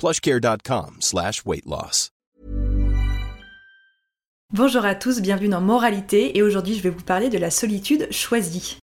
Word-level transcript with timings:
plushcare.com 0.00 0.96
slash. 1.00 1.42
Bonjour 4.52 4.84
à 4.86 4.94
tous, 4.94 5.20
bienvenue 5.20 5.48
dans 5.50 5.60
Moralité 5.60 6.38
et 6.38 6.42
aujourd'hui 6.42 6.74
je 6.74 6.82
vais 6.82 6.88
vous 6.88 7.02
parler 7.02 7.28
de 7.28 7.36
la 7.36 7.50
solitude 7.50 8.10
choisie. 8.10 8.78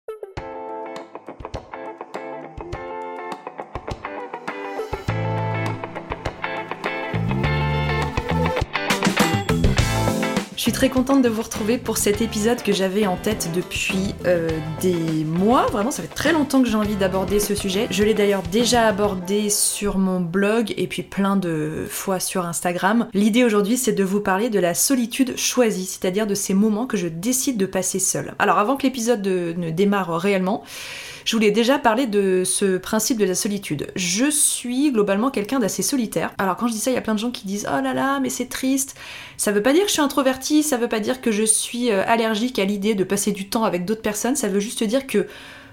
Suis 10.67 10.73
très 10.73 10.91
contente 10.91 11.23
de 11.23 11.29
vous 11.29 11.43
retrouver 11.43 11.79
pour 11.79 11.97
cet 11.97 12.21
épisode 12.21 12.61
que 12.61 12.73
j'avais 12.73 13.07
en 13.07 13.15
tête 13.15 13.51
depuis 13.55 14.17
euh, 14.27 14.49
des 14.81 15.23
mois. 15.23 15.67
Vraiment, 15.67 15.93
ça 15.93 16.03
fait 16.03 16.13
très 16.13 16.33
longtemps 16.33 16.61
que 16.61 16.69
j'ai 16.69 16.75
envie 16.75 16.97
d'aborder 16.97 17.39
ce 17.39 17.55
sujet. 17.55 17.87
Je 17.93 18.03
l'ai 18.03 18.15
d'ailleurs 18.15 18.43
déjà 18.43 18.89
abordé 18.89 19.49
sur 19.49 19.97
mon 19.97 20.21
blog 20.21 20.75
et 20.77 20.89
puis 20.89 21.05
plein 21.05 21.37
de 21.37 21.87
fois 21.89 22.19
sur 22.19 22.45
Instagram. 22.45 23.07
L'idée 23.15 23.45
aujourd'hui, 23.45 23.77
c'est 23.77 23.93
de 23.93 24.03
vous 24.03 24.21
parler 24.21 24.51
de 24.51 24.59
la 24.59 24.75
solitude 24.75 25.37
choisie, 25.37 25.87
c'est-à-dire 25.87 26.27
de 26.27 26.35
ces 26.35 26.53
moments 26.53 26.89
que 26.89 26.97
je 26.97 27.07
décide 27.07 27.59
de 27.59 27.67
passer 27.67 28.01
seule. 28.01 28.35
Alors, 28.41 28.59
avant 28.59 28.77
que 28.77 28.83
l'épisode 28.83 29.25
ne 29.25 29.71
démarre 29.71 30.19
réellement, 30.19 30.65
je 31.27 31.33
voulais 31.33 31.51
déjà 31.51 31.79
parler 31.79 32.07
de 32.07 32.45
ce 32.45 32.79
principe 32.79 33.19
de 33.19 33.25
la 33.25 33.35
solitude. 33.35 33.89
Je 33.97 34.31
suis 34.31 34.93
globalement 34.93 35.31
quelqu'un 35.31 35.59
d'assez 35.59 35.83
solitaire. 35.83 36.33
Alors 36.39 36.57
quand 36.57 36.69
je 36.69 36.73
dis 36.73 36.79
ça, 36.79 36.93
il 36.93 36.95
y 36.95 36.97
a 36.99 37.01
plein 37.01 37.15
de 37.15 37.19
gens 37.19 37.33
qui 37.33 37.47
disent 37.47 37.67
"Oh 37.69 37.83
là 37.83 37.93
là, 37.93 38.21
mais 38.21 38.31
c'est 38.31 38.47
triste." 38.47 38.97
Ça 39.37 39.51
veut 39.51 39.63
pas 39.63 39.73
dire 39.73 39.83
que 39.83 39.89
je 39.89 39.95
suis 39.95 40.03
introvertie, 40.03 40.63
ça 40.63 40.77
veut 40.77 40.89
pas 40.89 41.01
dire 41.01 41.21
que 41.21 41.33
je 41.33 41.43
suis 41.43 41.91
euh, 41.91 42.05
allergique 42.07 42.61
à 42.61 42.65
l'idée 42.65 42.95
de 42.95 43.03
passer 43.03 43.33
du 43.33 43.49
temps 43.49 43.65
avec 43.65 43.85
d'autres 43.85 44.03
personnes, 44.03 44.37
ça 44.37 44.47
veut 44.47 44.61
juste 44.61 44.85
dire 44.85 45.07
que 45.09 45.27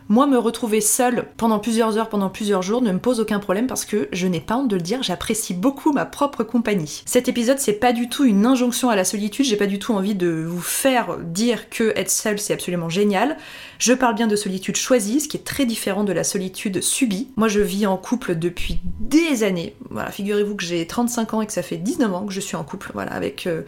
moi, 0.09 0.27
me 0.27 0.37
retrouver 0.37 0.81
seule 0.81 1.25
pendant 1.37 1.59
plusieurs 1.59 1.97
heures, 1.97 2.09
pendant 2.09 2.29
plusieurs 2.29 2.61
jours 2.61 2.81
ne 2.81 2.91
me 2.91 2.99
pose 2.99 3.19
aucun 3.19 3.39
problème 3.39 3.67
parce 3.67 3.85
que 3.85 4.09
je 4.11 4.27
n'ai 4.27 4.41
pas 4.41 4.57
honte 4.57 4.67
de 4.67 4.75
le 4.75 4.81
dire, 4.81 5.03
j'apprécie 5.03 5.53
beaucoup 5.53 5.91
ma 5.91 6.05
propre 6.05 6.43
compagnie. 6.43 7.03
Cet 7.05 7.27
épisode, 7.27 7.59
c'est 7.59 7.73
pas 7.73 7.93
du 7.93 8.09
tout 8.09 8.25
une 8.25 8.45
injonction 8.45 8.89
à 8.89 8.95
la 8.95 9.03
solitude, 9.03 9.45
j'ai 9.45 9.57
pas 9.57 9.67
du 9.67 9.79
tout 9.79 9.93
envie 9.93 10.15
de 10.15 10.45
vous 10.47 10.61
faire 10.61 11.17
dire 11.19 11.69
que 11.69 11.93
être 11.95 12.11
seul 12.11 12.39
c'est 12.39 12.53
absolument 12.53 12.89
génial. 12.89 13.37
Je 13.79 13.93
parle 13.93 14.15
bien 14.15 14.27
de 14.27 14.35
solitude 14.35 14.75
choisie, 14.75 15.19
ce 15.19 15.27
qui 15.27 15.37
est 15.37 15.43
très 15.43 15.65
différent 15.65 16.03
de 16.03 16.13
la 16.13 16.23
solitude 16.23 16.81
subie. 16.81 17.29
Moi, 17.35 17.47
je 17.47 17.59
vis 17.59 17.85
en 17.85 17.97
couple 17.97 18.35
depuis 18.35 18.79
des 18.99 19.43
années. 19.43 19.75
Voilà, 19.89 20.11
figurez-vous 20.11 20.55
que 20.55 20.63
j'ai 20.63 20.85
35 20.87 21.33
ans 21.33 21.41
et 21.41 21.45
que 21.45 21.53
ça 21.53 21.63
fait 21.63 21.77
19 21.77 22.13
ans 22.13 22.25
que 22.25 22.33
je 22.33 22.39
suis 22.39 22.55
en 22.55 22.63
couple, 22.63 22.91
voilà, 22.93 23.11
avec 23.11 23.45
euh, 23.45 23.63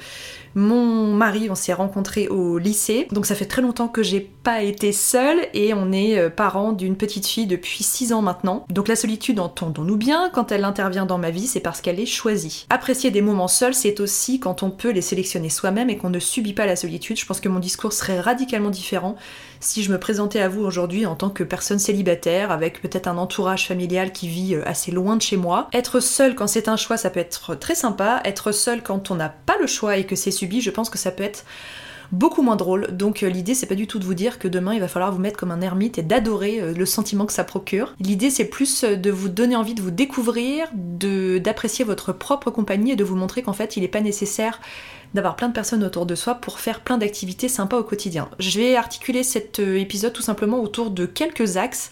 mon 0.56 1.14
mari, 1.14 1.50
on 1.50 1.56
s'est 1.56 1.74
rencontrés 1.74 2.30
au 2.30 2.58
lycée, 2.58 3.08
donc 3.12 3.26
ça 3.26 3.36
fait 3.36 3.46
très 3.46 3.62
longtemps 3.62 3.90
que 3.90 4.04
j'ai 4.04 4.22
pas 4.22 4.64
été 4.64 4.94
seule 4.94 5.40
et 5.54 5.74
on 5.74 5.92
est 5.92 6.18
euh, 6.18 6.25
parents 6.30 6.72
d'une 6.72 6.96
petite 6.96 7.28
fille 7.28 7.48
depuis 7.48 7.84
6 7.84 8.14
ans 8.14 8.22
maintenant. 8.22 8.66
Donc 8.70 8.88
la 8.88 8.96
solitude, 8.96 9.40
entendons-nous 9.40 9.98
bien, 9.98 10.30
quand 10.34 10.52
elle 10.52 10.64
intervient 10.64 11.06
dans 11.06 11.18
ma 11.18 11.32
vie, 11.32 11.48
c'est 11.48 11.60
parce 11.60 11.82
qu'elle 11.82 12.00
est 12.00 12.06
choisie. 12.06 12.66
Apprécier 12.70 13.12
des 13.12 13.22
moments 13.22 13.48
seuls, 13.48 13.74
c'est 13.74 14.00
aussi 14.00 14.40
quand 14.40 14.64
on 14.64 14.70
peut 14.70 14.92
les 14.92 15.02
sélectionner 15.02 15.50
soi-même 15.50 15.90
et 15.90 15.98
qu'on 15.98 16.10
ne 16.10 16.20
subit 16.20 16.54
pas 16.54 16.66
la 16.66 16.76
solitude. 16.76 17.20
Je 17.20 17.26
pense 17.26 17.40
que 17.40 17.50
mon 17.50 17.60
discours 17.60 17.94
serait 17.94 18.20
radicalement 18.20 18.70
différent 18.70 19.16
si 19.60 19.84
je 19.84 19.92
me 19.92 20.00
présentais 20.00 20.42
à 20.42 20.50
vous 20.50 20.64
aujourd'hui 20.64 21.06
en 21.06 21.16
tant 21.16 21.30
que 21.30 21.44
personne 21.44 21.80
célibataire, 21.80 22.52
avec 22.52 22.82
peut-être 22.82 23.08
un 23.08 23.18
entourage 23.18 23.68
familial 23.68 24.12
qui 24.12 24.28
vit 24.28 24.56
euh, 24.56 24.62
assez 24.66 24.92
loin 24.92 25.16
de 25.16 25.22
chez 25.22 25.38
moi. 25.38 25.70
Être 25.74 26.00
seul 26.00 26.36
quand 26.36 26.48
c'est 26.48 26.68
un 26.68 26.78
choix, 26.78 26.98
ça 26.98 27.10
peut 27.10 27.20
être 27.20 27.56
très 27.56 27.76
sympa. 27.76 28.22
Être 28.26 28.52
seul 28.52 28.84
quand 28.84 29.12
on 29.12 29.16
n'a 29.16 29.30
pas 29.30 29.58
le 29.60 29.68
choix 29.68 29.98
et 29.98 30.06
que 30.06 30.16
c'est 30.16 30.32
subi, 30.32 30.62
je 30.62 30.72
pense 30.72 30.90
que 30.90 30.98
ça 30.98 31.12
peut 31.12 31.24
être 31.24 31.46
beaucoup 32.12 32.42
moins 32.42 32.56
drôle. 32.56 32.88
Donc 32.96 33.24
euh, 33.24 33.30
l'idée 33.30 33.54
c'est 33.54 33.66
pas 33.66 33.76
du 33.76 33.88
tout 33.88 34.00
de 34.00 34.06
vous 34.06 34.14
dire 34.14 34.40
que 34.40 34.48
demain 34.48 34.74
il 34.74 34.80
va 34.80 34.88
falloir 34.88 35.12
vous 35.12 35.20
mettre 35.20 35.38
comme 35.38 35.52
un 35.52 35.62
ermite 35.62 35.98
et 35.98 36.04
d'adorer 36.04 36.62
euh, 36.62 36.74
le 36.74 36.86
sentiment 36.86 37.26
que 37.26 37.34
ça 37.34 37.44
procure. 37.44 37.94
L'idée 38.00 38.30
c'est 38.30 38.46
plus 38.46 38.84
de 38.84 39.12
vous 39.12 39.30
donner 39.30 39.56
envie 39.56 39.74
de 39.74 39.82
vous 39.82 39.92
découvrir, 39.92 40.68
d'apprécier 40.74 41.86
votre 41.86 42.14
propre 42.14 42.52
compagnie 42.52 42.92
et 42.92 42.96
de 42.96 43.04
vous 43.04 43.16
montrer 43.16 43.42
qu'en 43.42 43.54
fait 43.54 43.78
il 43.78 43.82
n'est 43.82 43.88
pas 43.88 44.02
nécessaire 44.02 44.60
d'avoir 45.16 45.36
plein 45.36 45.48
de 45.48 45.54
personnes 45.54 45.84
autour 45.84 46.06
de 46.06 46.14
soi 46.14 46.36
pour 46.36 46.60
faire 46.60 46.82
plein 46.82 46.98
d'activités 46.98 47.48
sympas 47.48 47.80
au 47.80 47.84
quotidien. 47.84 48.30
Je 48.38 48.60
vais 48.60 48.76
articuler 48.76 49.24
cet 49.24 49.60
euh, 49.60 49.80
épisode 49.80 50.14
tout 50.14 50.22
simplement 50.22 50.62
autour 50.62 50.92
de 50.92 51.06
quelques 51.06 51.58
axes, 51.58 51.92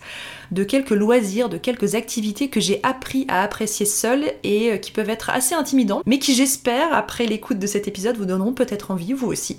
de 0.51 0.63
quelques 0.63 0.91
loisirs, 0.91 1.49
de 1.49 1.57
quelques 1.57 1.95
activités 1.95 2.49
que 2.49 2.59
j'ai 2.59 2.79
appris 2.83 3.25
à 3.29 3.41
apprécier 3.41 3.85
seul 3.85 4.25
et 4.43 4.73
euh, 4.73 4.77
qui 4.77 4.91
peuvent 4.91 5.09
être 5.09 5.29
assez 5.29 5.55
intimidants, 5.55 6.01
mais 6.05 6.19
qui 6.19 6.35
j'espère, 6.35 6.93
après 6.93 7.25
l'écoute 7.25 7.59
de 7.59 7.67
cet 7.67 7.87
épisode, 7.87 8.17
vous 8.17 8.25
donneront 8.25 8.53
peut-être 8.53 8.91
envie, 8.91 9.13
vous 9.13 9.27
aussi, 9.27 9.57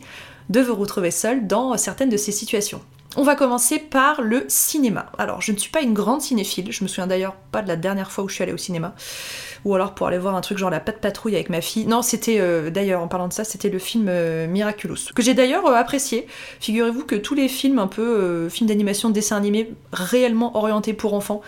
de 0.48 0.60
vous 0.60 0.74
retrouver 0.74 1.10
seul 1.10 1.46
dans 1.46 1.76
certaines 1.76 2.10
de 2.10 2.16
ces 2.16 2.32
situations. 2.32 2.80
On 3.16 3.22
va 3.22 3.36
commencer 3.36 3.78
par 3.78 4.22
le 4.22 4.44
cinéma. 4.48 5.06
Alors, 5.18 5.40
je 5.40 5.52
ne 5.52 5.56
suis 5.56 5.70
pas 5.70 5.82
une 5.82 5.94
grande 5.94 6.20
cinéphile, 6.20 6.72
je 6.72 6.82
me 6.82 6.88
souviens 6.88 7.06
d'ailleurs 7.06 7.36
pas 7.52 7.62
de 7.62 7.68
la 7.68 7.76
dernière 7.76 8.10
fois 8.10 8.24
où 8.24 8.28
je 8.28 8.34
suis 8.34 8.42
allée 8.42 8.52
au 8.52 8.58
cinéma 8.58 8.94
ou 9.64 9.74
alors 9.74 9.94
pour 9.94 10.06
aller 10.06 10.18
voir 10.18 10.34
un 10.36 10.40
truc 10.40 10.58
genre 10.58 10.70
la 10.70 10.80
patte 10.80 11.00
patrouille 11.00 11.34
avec 11.34 11.50
ma 11.50 11.60
fille. 11.60 11.86
Non, 11.86 12.02
c'était 12.02 12.38
euh, 12.38 12.70
d'ailleurs 12.70 13.00
en 13.00 13.08
parlant 13.08 13.28
de 13.28 13.32
ça, 13.32 13.44
c'était 13.44 13.70
le 13.70 13.78
film 13.78 14.06
euh, 14.08 14.46
Miraculous 14.46 14.96
que 15.14 15.22
j'ai 15.22 15.34
d'ailleurs 15.34 15.66
euh, 15.66 15.74
apprécié. 15.74 16.26
Figurez-vous 16.60 17.04
que 17.04 17.14
tous 17.14 17.34
les 17.34 17.48
films 17.48 17.78
un 17.78 17.86
peu 17.86 18.48
films 18.48 18.68
d'animation, 18.68 19.10
dessins 19.10 19.36
animés 19.36 19.70
réellement 19.92 20.56
orientés 20.56 20.92
pour 20.92 21.14
enfants 21.14 21.40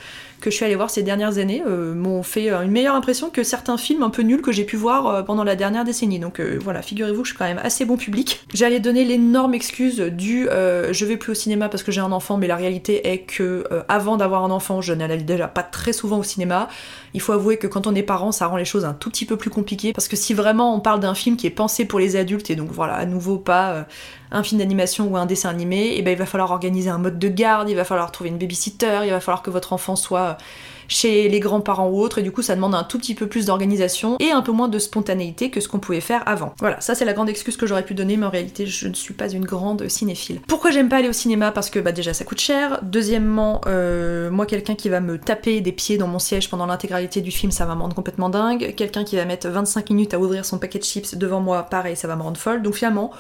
que 0.47 0.53
je 0.53 0.57
suis 0.57 0.65
allée 0.65 0.77
voir 0.77 0.91
ces 0.91 1.03
dernières 1.03 1.39
années 1.39 1.61
m'ont 1.67 2.23
fait 2.23 2.51
une 2.51 2.71
meilleure 2.71 2.95
impression 2.95 3.31
que 3.31 3.43
certains 3.43 3.77
films 3.77 4.05
un 4.05 4.11
peu 4.11 4.23
nuls 4.23 4.43
que 4.43 4.53
j'ai 4.53 4.63
pu 4.63 4.77
voir 4.77 5.25
pendant 5.25 5.43
la 5.43 5.57
dernière 5.57 5.85
décennie. 5.85 6.21
Donc 6.21 6.41
voilà, 6.41 6.83
figurez-vous 6.83 7.23
que 7.23 7.27
je 7.27 7.33
suis 7.33 7.39
quand 7.39 7.47
même 7.47 7.61
assez 7.63 7.85
bon 7.85 7.97
public. 7.97 8.45
J'allais 8.55 8.79
donner 8.79 9.05
l'énorme 9.05 9.55
excuse 9.55 9.99
du 9.99 10.45
je 10.47 11.05
vais 11.05 11.17
plus 11.17 11.33
au 11.33 11.35
cinéma 11.35 11.69
parce 11.69 11.83
que 11.83 11.91
j'ai 11.91 12.01
un 12.01 12.13
enfant, 12.13 12.37
mais 12.37 12.47
la 12.47 12.55
réalité 12.55 13.09
est 13.09 13.23
que 13.23 13.65
avant 13.89 14.17
d'avoir 14.17 14.45
un 14.45 14.53
enfant, 14.53 14.81
je 14.81 14.93
n'allais 14.93 15.17
déjà 15.17 15.49
pas 15.49 15.65
très 15.65 15.93
souvent 15.93 16.19
au 16.19 16.23
cinéma. 16.23 16.69
Il 17.13 17.21
faut 17.21 17.33
avouer 17.33 17.57
que 17.57 17.67
quand 17.67 17.89
on 17.89 17.95
est 17.95 18.05
parent, 18.05 18.31
ça 18.31 18.47
rend 18.47 18.57
les 18.57 18.65
choses 18.65 18.85
un 18.85 18.95
tout 18.95 19.11
petit 19.11 19.25
peu 19.25 19.37
plus 19.37 19.51
compliquées 19.51 19.93
parce 19.93 20.07
que 20.07 20.17
si 20.17 20.33
vraiment 20.33 20.75
on 20.75 20.81
parle 20.81 21.01
d'un 21.01 21.15
film 21.15 21.37
qui 21.37 21.47
est 21.47 21.51
pensé 21.51 21.85
pour 21.85 21.99
les 21.99 22.15
adultes 22.15 22.51
et 22.51 22.57
donc 22.57 22.71
voilà, 22.71 22.95
à 22.95 23.07
nouveau 23.07 23.39
pas 23.39 23.73
euh, 23.73 23.83
un 24.31 24.43
film 24.43 24.59
d'animation 24.59 25.09
ou 25.09 25.17
un 25.17 25.27
dessin 25.27 25.51
animé, 25.51 25.77
et 25.77 25.99
eh 25.99 26.03
ben 26.03 26.13
il 26.13 26.19
va 26.19 26.27
falloir 26.27 26.51
organiser 26.51 26.91
un 26.91 26.99
mode 26.99 27.19
de 27.19 27.29
garde, 27.29 27.69
il 27.69 27.77
va 27.77 27.85
falloir 27.85 28.11
trouver 28.13 28.31
une 28.31 28.39
babysitter, 28.39 29.01
il 29.05 29.11
va 29.11 29.21
falloir 29.21 29.43
que 29.43 29.51
votre 29.51 29.73
enfant 29.73 29.97
soit 29.97 30.37
chez 30.89 31.29
les 31.29 31.41
grands-parents 31.41 31.89
ou 31.89 32.01
autres, 32.01 32.19
et 32.19 32.23
du 32.23 32.33
coup 32.33 32.43
ça 32.43 32.55
demande 32.55 32.75
un 32.75 32.85
tout 32.85 32.99
petit 32.99 33.15
peu 33.15 33.27
plus 33.27 33.47
d'organisation 33.47 34.17
et 34.21 34.31
un 34.31 34.43
peu 34.43 34.53
moins 34.53 34.69
de 34.69 34.79
spontanéité 34.79 35.51
que 35.51 35.61
ce 35.61 35.69
qu'on 35.69 35.79
pouvait 35.79 36.01
faire 36.01 36.23
avant. 36.27 36.55
Voilà, 36.59 36.81
ça 36.81 36.95
c'est 36.95 37.05
la 37.05 37.13
grande 37.13 37.29
excuse 37.29 37.57
que 37.57 37.67
j'aurais 37.67 37.85
pu 37.85 37.95
donner, 37.95 38.17
mais 38.17 38.27
en 38.27 38.31
réalité 38.31 38.67
je 38.67 38.89
ne 38.89 38.95
suis 38.95 39.15
pas 39.15 39.29
une 39.29 39.45
grande 39.45 39.89
cinéphile. 39.89 40.41
Pourquoi 40.47 40.71
j'aime 40.71 40.89
pas 40.89 40.97
aller 40.97 41.09
au 41.09 41.13
cinéma? 41.13 41.53
Parce 41.53 41.71
que 41.71 41.79
bah 41.79 41.93
déjà 41.93 42.15
ça 42.15 42.25
coûte 42.25 42.41
cher. 42.41 42.81
Deuxièmement, 42.83 43.61
euh, 43.67 44.31
moi 44.31 44.47
quelqu'un 44.47 44.75
qui 44.75 44.89
va 44.89 45.01
me 45.01 45.19
taper 45.19 45.61
des 45.61 45.73
pieds 45.73 45.99
dans 45.99 46.09
mon 46.09 46.19
siège 46.19 46.51
pendant 46.51 46.67
l'intégralité 46.67 47.21
du 47.21 47.31
film, 47.31 47.51
ça 47.53 47.65
va 47.65 47.75
me 47.75 47.83
rendre 47.83 47.97
complètement 47.97 48.29
dingue. 48.29 48.75
Quelqu'un 48.77 49.05
qui 49.05 49.17
va 49.17 49.25
mettre 49.25 49.49
25 49.49 49.91
minutes 49.91 50.15
à 50.15 50.19
ouvrir 50.19 50.45
son 50.45 50.59
paquet 50.59 50.79
de 50.79 50.85
chips 50.85 51.17
devant 51.17 51.41
moi, 51.41 51.65
pareil, 51.65 51.97
ça 51.97 52.09
va 52.09 52.17
me 52.17 52.23
rendre 52.23 52.39
folle. 52.39 52.63
Donc 52.63 52.75
finalement, 52.75 53.11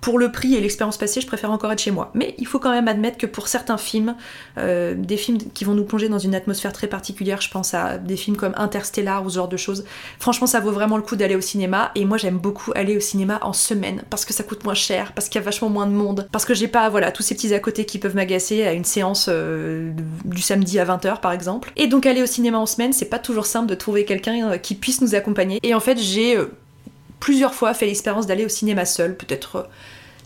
pour 0.00 0.18
le 0.18 0.30
prix 0.30 0.54
et 0.54 0.60
l'expérience 0.60 0.98
passée, 0.98 1.20
je 1.20 1.26
préfère 1.26 1.50
encore 1.50 1.72
être 1.72 1.80
chez 1.80 1.90
moi. 1.90 2.10
Mais 2.14 2.34
il 2.38 2.46
faut 2.46 2.58
quand 2.58 2.70
même 2.70 2.88
admettre 2.88 3.18
que 3.18 3.26
pour 3.26 3.48
certains 3.48 3.78
films, 3.78 4.14
euh, 4.58 4.94
des 4.96 5.16
films 5.16 5.38
qui 5.38 5.64
vont 5.64 5.74
nous 5.74 5.84
plonger 5.84 6.08
dans 6.08 6.18
une 6.18 6.34
atmosphère 6.34 6.72
très 6.72 6.86
particulière, 6.86 7.40
je 7.40 7.50
pense 7.50 7.74
à 7.74 7.98
des 7.98 8.16
films 8.16 8.36
comme 8.36 8.52
Interstellar 8.56 9.24
ou 9.24 9.30
ce 9.30 9.36
genre 9.36 9.48
de 9.48 9.56
choses, 9.56 9.84
franchement 10.18 10.46
ça 10.46 10.60
vaut 10.60 10.70
vraiment 10.70 10.96
le 10.96 11.02
coup 11.02 11.16
d'aller 11.16 11.36
au 11.36 11.40
cinéma. 11.40 11.90
Et 11.94 12.04
moi 12.04 12.18
j'aime 12.18 12.38
beaucoup 12.38 12.72
aller 12.74 12.96
au 12.96 13.00
cinéma 13.00 13.38
en 13.42 13.52
semaine, 13.52 14.04
parce 14.10 14.24
que 14.24 14.32
ça 14.32 14.44
coûte 14.44 14.64
moins 14.64 14.74
cher, 14.74 15.12
parce 15.12 15.28
qu'il 15.28 15.40
y 15.40 15.42
a 15.42 15.44
vachement 15.44 15.68
moins 15.68 15.86
de 15.86 15.92
monde, 15.92 16.28
parce 16.32 16.44
que 16.44 16.54
j'ai 16.54 16.68
pas 16.68 16.88
voilà 16.88 17.10
tous 17.10 17.22
ces 17.22 17.34
petits 17.34 17.54
à 17.54 17.60
côté 17.60 17.84
qui 17.84 17.98
peuvent 17.98 18.14
m'agacer 18.14 18.64
à 18.64 18.72
une 18.72 18.84
séance 18.84 19.26
euh, 19.28 19.92
du 20.24 20.42
samedi 20.42 20.78
à 20.78 20.84
20h 20.84 21.20
par 21.20 21.32
exemple. 21.32 21.72
Et 21.76 21.86
donc 21.86 22.06
aller 22.06 22.22
au 22.22 22.26
cinéma 22.26 22.58
en 22.58 22.66
semaine, 22.66 22.92
c'est 22.92 23.06
pas 23.06 23.18
toujours 23.18 23.46
simple 23.46 23.68
de 23.68 23.74
trouver 23.74 24.04
quelqu'un 24.04 24.52
euh, 24.52 24.58
qui 24.58 24.74
puisse 24.74 25.00
nous 25.00 25.14
accompagner. 25.14 25.58
Et 25.62 25.74
en 25.74 25.80
fait 25.80 25.98
j'ai 25.98 26.38
plusieurs 27.20 27.54
fois 27.54 27.74
fait 27.74 27.86
l'expérience 27.86 28.26
d'aller 28.26 28.44
au 28.44 28.48
cinéma 28.48 28.84
seul, 28.84 29.16
peut-être 29.16 29.68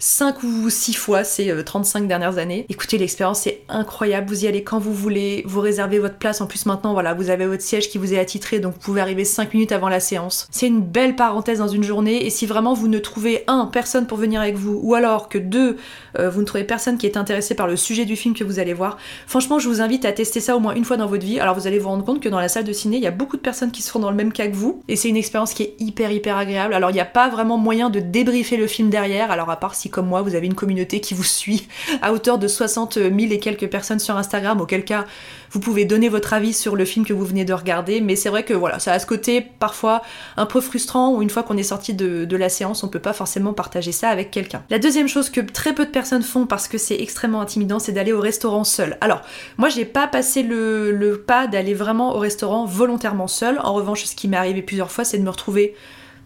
5 0.01 0.43
ou 0.45 0.71
6 0.71 0.95
fois 0.95 1.25
ces 1.25 1.55
35 1.63 2.03
euh, 2.03 2.07
dernières 2.07 2.39
années. 2.39 2.65
Écoutez, 2.71 2.97
l'expérience 2.97 3.47
est 3.47 3.61
incroyable, 3.69 4.29
vous 4.29 4.45
y 4.45 4.49
allez 4.49 4.65
quand 4.65 4.79
vous 4.79 4.95
voulez, 4.95 5.45
vous 5.47 5.61
réservez 5.61 5.99
votre 5.99 6.17
place, 6.17 6.41
en 6.41 6.47
plus 6.47 6.65
maintenant 6.65 6.95
voilà, 6.95 7.13
vous 7.13 7.29
avez 7.29 7.47
votre 7.47 7.63
siège 7.63 7.91
qui 7.91 7.99
vous 7.99 8.15
est 8.15 8.19
attitré, 8.19 8.61
donc 8.61 8.73
vous 8.73 8.81
pouvez 8.81 9.03
arriver 9.03 9.27
5 9.27 9.53
minutes 9.53 9.73
avant 9.73 9.91
la 9.91 10.01
séance. 10.01 10.49
C'est 10.51 10.67
une 10.67 10.81
belle 10.81 11.17
parenthèse 11.17 11.59
dans 11.59 11.69
une 11.69 11.83
journée, 11.83 12.25
et 12.25 12.31
si 12.31 12.47
vraiment 12.47 12.73
vous 12.73 12.89
ne 12.89 12.99
trouvez 12.99 13.45
un, 13.47 13.67
personne 13.67 14.07
pour 14.07 14.17
venir 14.17 14.41
avec 14.41 14.57
vous, 14.57 14.81
ou 14.83 14.95
alors 14.95 15.29
que 15.29 15.37
deux, 15.37 15.77
euh, 16.19 16.31
vous 16.31 16.41
ne 16.41 16.47
trouvez 16.47 16.65
personne 16.65 16.97
qui 16.97 17.05
est 17.05 17.19
intéressé 17.19 17.55
par 17.55 17.67
le 17.67 17.77
sujet 17.77 18.07
du 18.07 18.17
film 18.17 18.35
que 18.35 18.43
vous 18.43 18.59
allez 18.59 18.73
voir, 18.73 18.97
franchement 19.27 19.59
je 19.59 19.69
vous 19.69 19.83
invite 19.83 20.07
à 20.07 20.13
tester 20.13 20.41
ça 20.41 20.57
au 20.57 20.61
moins 20.61 20.75
une 20.75 20.87
fois 20.87 20.97
dans 20.97 21.09
votre 21.09 21.27
vie, 21.27 21.41
alors 21.41 21.55
vous 21.55 21.67
allez 21.67 21.79
vous 21.79 21.91
rendre 21.91 22.07
compte 22.07 22.23
que 22.23 22.31
dans 22.31 22.41
la 22.41 22.49
salle 22.49 22.65
de 22.65 22.73
ciné, 22.73 22.97
il 22.97 23.03
y 23.03 23.07
a 23.07 23.11
beaucoup 23.11 23.37
de 23.37 23.43
personnes 23.43 23.71
qui 23.71 23.83
se 23.83 23.91
font 23.91 23.99
dans 23.99 24.11
le 24.11 24.17
même 24.17 24.33
cas 24.33 24.49
que 24.49 24.57
vous, 24.57 24.83
et 24.89 24.97
c'est 24.97 25.11
une 25.11 25.19
expérience 25.19 25.53
qui 25.53 25.65
est 25.65 25.75
hyper 25.79 26.11
hyper 26.11 26.39
agréable, 26.39 26.73
alors 26.73 26.89
il 26.89 26.95
n'y 26.95 27.01
a 27.01 27.05
pas 27.05 27.29
vraiment 27.29 27.59
moyen 27.59 27.91
de 27.91 28.01
débriefer 28.01 28.57
le 28.57 28.67
film 28.67 28.89
derrière, 28.89 29.31
alors 29.31 29.51
à 29.51 29.57
part 29.57 29.75
si 29.75 29.90
comme 29.91 30.07
moi 30.07 30.23
vous 30.23 30.35
avez 30.35 30.47
une 30.47 30.55
communauté 30.55 31.01
qui 31.01 31.15
vous 31.15 31.25
suit 31.25 31.69
à 32.03 32.13
hauteur 32.13 32.39
de 32.39 32.49
60 32.49 32.95
000 32.95 33.11
et 33.19 33.39
quelques 33.39 33.69
personnes 33.69 33.99
sur 33.99 34.17
Instagram, 34.17 34.61
auquel 34.61 34.85
cas 34.85 35.07
vous 35.51 35.61
pouvez 35.61 35.85
donner 35.85 36.09
votre 36.09 36.33
avis 36.33 36.53
sur 36.53 36.77
le 36.77 36.85
film 36.85 37.05
que 37.05 37.13
vous 37.13 37.25
venez 37.25 37.45
de 37.45 37.53
regarder, 37.53 38.01
mais 38.01 38.15
c'est 38.17 38.29
vrai 38.29 38.45
que 38.45 38.55
voilà, 38.55 38.79
ça 38.79 38.93
a 38.93 38.99
ce 38.99 39.07
côté 39.07 39.41
parfois 39.41 40.03
un 40.37 40.47
peu 40.47 40.61
frustrant 40.61 41.15
où 41.15 41.23
une 41.23 41.31
fois 41.31 41.43
qu'on 41.43 41.57
est 41.57 41.65
sorti 41.65 41.93
de, 41.93 42.37
la 42.37 42.49
séance, 42.49 42.85
on 42.85 42.89
peut 42.89 43.01
pas 43.01 43.13
forcément 43.13 43.53
partager 43.53 43.93
ça 43.93 44.09
avec 44.09 44.31
quelqu'un. 44.31 44.63
La 44.71 44.79
deuxième 44.79 45.09
chose 45.09 45.29
que 45.29 45.41
très 45.41 45.75
peu 45.75 45.85
de 45.85 45.91
personnes 45.91 46.23
font 46.23 46.47
parce 46.47 46.69
que 46.69 46.79
c'est 46.79 47.01
extrêmement 47.01 47.41
intimidant, 47.41 47.79
c'est 47.79 47.93
d'aller 47.93 48.13
au 48.13 48.21
restaurant 48.21 48.65
seul. 48.65 48.97
Alors, 49.01 49.23
moi 49.59 49.69
j'ai 49.69 49.85
pas 49.85 50.07
passé 50.07 50.43
le, 50.43 50.93
le 50.93 51.19
pas 51.19 51.47
d'aller 51.49 51.75
vraiment 51.75 52.15
au 52.15 52.19
restaurant 52.19 52.65
volontairement 52.65 53.29
seul. 53.29 53.59
En 53.63 53.75
revanche, 53.75 54.05
ce 54.05 54.15
qui 54.15 54.29
m'est 54.29 54.37
arrivé 54.37 54.63
plusieurs 54.63 54.91
fois, 54.91 55.05
c'est 55.05 55.19
de 55.19 55.25
me 55.25 55.31
retrouver 55.31 55.75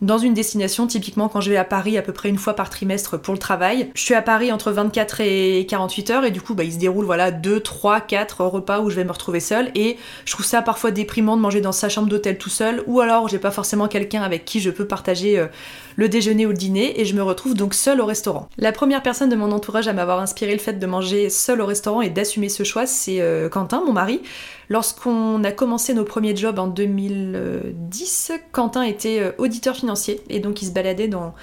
dans 0.03 0.19
une 0.19 0.35
destination, 0.35 0.87
typiquement 0.87 1.29
quand 1.29 1.41
je 1.41 1.51
vais 1.51 1.57
à 1.57 1.65
Paris 1.65 1.97
à 1.97 2.03
peu 2.03 2.13
près 2.13 2.29
une 2.29 2.39
fois 2.39 2.55
par 2.55 2.71
trimestre 2.71 3.21
pour 3.21 3.35
le 3.35 3.39
travail. 3.39 3.91
Je 3.95 4.03
suis 4.03 4.15
à 4.15 4.23
Paris 4.23 4.53
entre 4.53 4.71
24 4.71 5.21
et 5.21 5.67
48 5.69 6.11
heures 6.11 6.25
et 6.25 6.31
du 6.31 6.41
coup 6.41 6.55
bah, 6.55 6.65
il 6.65 6.73
se 6.73 6.79
déroule 6.79 7.05
voilà 7.05 7.31
2, 7.31 7.61
3, 7.61 8.01
4 8.01 8.45
repas 8.45 8.81
où 8.81 8.91
je 8.91 8.97
vais 8.97 9.05
me 9.05 9.13
retrouver 9.13 9.41
seule 9.41 9.71
et 9.75 9.97
je 10.25 10.33
trouve 10.33 10.47
ça 10.47 10.63
parfois 10.63 10.91
déprimant 10.91 11.37
de 11.37 11.43
manger 11.43 11.61
dans 11.61 11.73
sa 11.73 11.89
chambre 11.89 12.09
d'hôtel 12.09 12.39
tout 12.39 12.51
seul 12.51 12.83
ou 12.87 13.01
alors 13.01 13.29
j'ai 13.29 13.39
pas 13.39 13.51
forcément 13.51 13.89
quelqu'un 13.89 14.23
avec 14.23 14.45
qui 14.45 14.61
je 14.61 14.71
peux 14.71 14.87
partager 14.87 15.39
euh, 15.39 15.47
le 15.97 16.09
déjeuner 16.09 16.47
ou 16.47 16.51
le 16.51 16.57
dîner 16.57 17.01
et 17.01 17.05
je 17.05 17.15
me 17.15 17.23
retrouve 17.23 17.55
donc 17.55 17.75
seule 17.75 18.01
au 18.01 18.07
restaurant. 18.07 18.49
La 18.59 18.73
première 18.73 19.03
personne 19.03 19.29
de 19.29 19.37
mon 19.37 19.53
entourage 19.53 19.89
à 19.89 19.93
m'avoir 19.93 20.21
inspiré 20.21 20.53
le 20.53 20.59
fait 20.59 20.75
de 20.75 20.87
manger 20.87 21.31
seule 21.31 21.61
au 21.61 21.67
restaurant 21.67 22.03
et 22.03 22.11
d'assumer 22.11 22.49
ce 22.49 22.65
choix, 22.65 22.87
c'est 22.87 23.21
euh, 23.21 23.49
Quentin, 23.49 23.83
mon 23.87 23.93
mari. 23.93 24.21
Lorsqu'on 24.69 25.45
a 25.45 25.53
commencé 25.53 25.95
nos 25.95 26.05
premiers 26.05 26.35
jobs 26.35 26.59
en 26.59 26.67
2010, 26.67 28.33
Quentin 28.53 28.83
était 28.83 29.21
euh, 29.21 29.33
auditeur 29.39 29.77
financier 29.77 30.23
et 30.29 30.41
donc 30.41 30.63
il 30.63 30.67
se 30.67 30.73
baladait 30.73 31.09
dans 31.09 31.35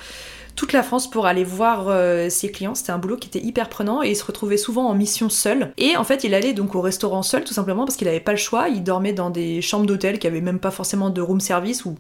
toute 0.55 0.73
la 0.73 0.83
France 0.83 1.09
pour 1.09 1.25
aller 1.25 1.43
voir 1.43 1.85
euh, 1.87 2.29
ses 2.29 2.51
clients. 2.51 2.75
C'était 2.75 2.91
un 2.91 2.97
boulot 2.97 3.17
qui 3.17 3.27
était 3.27 3.45
hyper 3.45 3.69
prenant 3.69 4.03
et 4.03 4.09
il 4.09 4.15
se 4.15 4.23
retrouvait 4.23 4.57
souvent 4.57 4.87
en 4.87 4.93
mission 4.93 5.29
seul. 5.29 5.73
Et 5.77 5.95
en 5.97 6.03
fait, 6.03 6.23
il 6.23 6.33
allait 6.33 6.53
donc 6.53 6.75
au 6.75 6.81
restaurant 6.81 7.23
seul 7.23 7.43
tout 7.43 7.53
simplement 7.53 7.85
parce 7.85 7.95
qu'il 7.95 8.07
n'avait 8.07 8.19
pas 8.19 8.31
le 8.31 8.37
choix. 8.37 8.69
Il 8.69 8.83
dormait 8.83 9.13
dans 9.13 9.29
des 9.29 9.61
chambres 9.61 9.85
d'hôtel 9.85 10.19
qui 10.19 10.27
avaient 10.27 10.41
même 10.41 10.59
pas 10.59 10.71
forcément 10.71 11.09
de 11.09 11.21
room 11.21 11.39
service 11.39 11.85
ou 11.85 11.95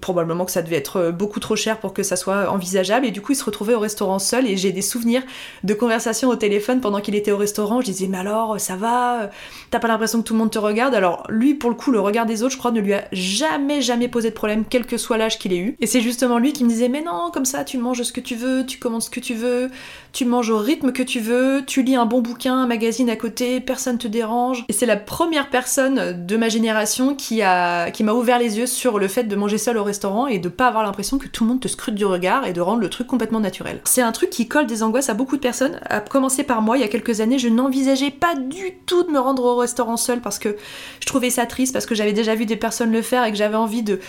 probablement 0.00 0.44
que 0.44 0.50
ça 0.50 0.62
devait 0.62 0.76
être 0.76 0.96
euh, 0.96 1.12
beaucoup 1.12 1.40
trop 1.40 1.56
cher 1.56 1.80
pour 1.80 1.92
que 1.92 2.02
ça 2.02 2.16
soit 2.16 2.50
envisageable. 2.50 3.06
Et 3.06 3.10
du 3.10 3.20
coup 3.20 3.32
il 3.32 3.36
se 3.36 3.44
retrouvait 3.44 3.74
au 3.74 3.80
restaurant 3.80 4.18
seul 4.18 4.46
et 4.46 4.56
j'ai 4.56 4.72
des 4.72 4.82
souvenirs 4.82 5.22
de 5.64 5.74
conversations 5.74 6.28
au 6.28 6.36
téléphone 6.36 6.80
pendant 6.80 7.00
qu'il 7.00 7.14
était 7.14 7.32
au 7.32 7.36
restaurant. 7.36 7.80
Je 7.80 7.86
disais 7.86 8.06
mais 8.06 8.18
alors 8.18 8.60
ça 8.60 8.76
va? 8.76 9.30
T'as 9.70 9.78
pas 9.78 9.88
l'impression 9.88 10.20
que 10.20 10.24
tout 10.24 10.34
le 10.34 10.38
monde 10.38 10.50
te 10.50 10.58
regarde? 10.58 10.94
Alors 10.94 11.24
lui 11.28 11.54
pour 11.54 11.70
le 11.70 11.76
coup 11.76 11.90
le 11.90 12.00
regard 12.00 12.26
des 12.26 12.42
autres 12.42 12.52
je 12.52 12.58
crois 12.58 12.70
ne 12.70 12.80
lui 12.80 12.94
a 12.94 13.04
jamais 13.12 13.80
jamais 13.80 14.08
posé 14.08 14.30
de 14.30 14.34
problème 14.34 14.64
quel 14.68 14.86
que 14.86 14.96
soit 14.96 15.16
l'âge 15.16 15.38
qu'il 15.38 15.52
ait 15.52 15.58
eu. 15.58 15.76
Et 15.80 15.86
c'est 15.86 16.00
justement 16.00 16.38
lui 16.38 16.52
qui 16.52 16.64
me 16.64 16.68
disait 16.68 16.88
mais 16.88 17.02
non 17.02 17.30
comme 17.32 17.44
ça 17.44 17.64
tu 17.64 17.78
manges 17.78 18.02
ce 18.02 18.12
que 18.12 18.20
tu 18.20 18.34
veux 18.34 18.66
tu 18.66 18.78
commandes 18.78 19.02
ce 19.02 19.10
que 19.10 19.20
tu 19.20 19.34
veux 19.34 19.70
tu 20.12 20.24
manges 20.24 20.50
au 20.50 20.58
rythme 20.58 20.92
que 20.92 21.02
tu 21.02 21.20
veux 21.20 21.62
tu 21.66 21.82
lis 21.82 21.96
un 21.96 22.06
bon 22.06 22.20
bouquin 22.20 22.54
un 22.54 22.66
magazine 22.66 23.10
à 23.10 23.16
côté 23.16 23.60
personne 23.60 23.98
te 23.98 24.08
dérange. 24.08 24.64
Et 24.68 24.72
c'est 24.72 24.86
la 24.86 24.96
première 24.96 25.50
personne 25.50 26.26
de 26.26 26.36
ma 26.36 26.48
génération 26.48 27.14
qui 27.14 27.42
a 27.42 27.90
qui 27.90 28.04
m'a 28.04 28.12
ouvert 28.12 28.38
les 28.38 28.58
yeux 28.58 28.66
sur 28.66 28.98
le 28.98 29.08
fait 29.08 29.24
de 29.24 29.36
manger 29.36 29.58
seul 29.58 29.77
au 29.78 29.84
restaurant 29.84 30.26
et 30.26 30.38
de 30.38 30.48
pas 30.48 30.68
avoir 30.68 30.82
l'impression 30.84 31.18
que 31.18 31.28
tout 31.28 31.44
le 31.44 31.50
monde 31.50 31.60
te 31.60 31.68
scrute 31.68 31.94
du 31.94 32.04
regard 32.04 32.46
et 32.46 32.52
de 32.52 32.60
rendre 32.60 32.80
le 32.80 32.90
truc 32.90 33.06
complètement 33.06 33.40
naturel. 33.40 33.80
C'est 33.84 34.02
un 34.02 34.12
truc 34.12 34.30
qui 34.30 34.48
colle 34.48 34.66
des 34.66 34.82
angoisses 34.82 35.08
à 35.08 35.14
beaucoup 35.14 35.36
de 35.36 35.40
personnes. 35.40 35.80
À 35.88 36.00
commencer 36.00 36.44
par 36.44 36.62
moi, 36.62 36.76
il 36.76 36.80
y 36.80 36.84
a 36.84 36.88
quelques 36.88 37.20
années, 37.20 37.38
je 37.38 37.48
n'envisageais 37.48 38.10
pas 38.10 38.34
du 38.34 38.74
tout 38.86 39.04
de 39.04 39.10
me 39.10 39.18
rendre 39.18 39.44
au 39.44 39.56
restaurant 39.56 39.96
seul 39.96 40.20
parce 40.20 40.38
que 40.38 40.56
je 41.00 41.06
trouvais 41.06 41.30
ça 41.30 41.46
triste, 41.46 41.72
parce 41.72 41.86
que 41.86 41.94
j'avais 41.94 42.12
déjà 42.12 42.34
vu 42.34 42.46
des 42.46 42.56
personnes 42.56 42.92
le 42.92 43.02
faire 43.02 43.24
et 43.24 43.30
que 43.30 43.38
j'avais 43.38 43.56
envie 43.56 43.82
de 43.82 44.00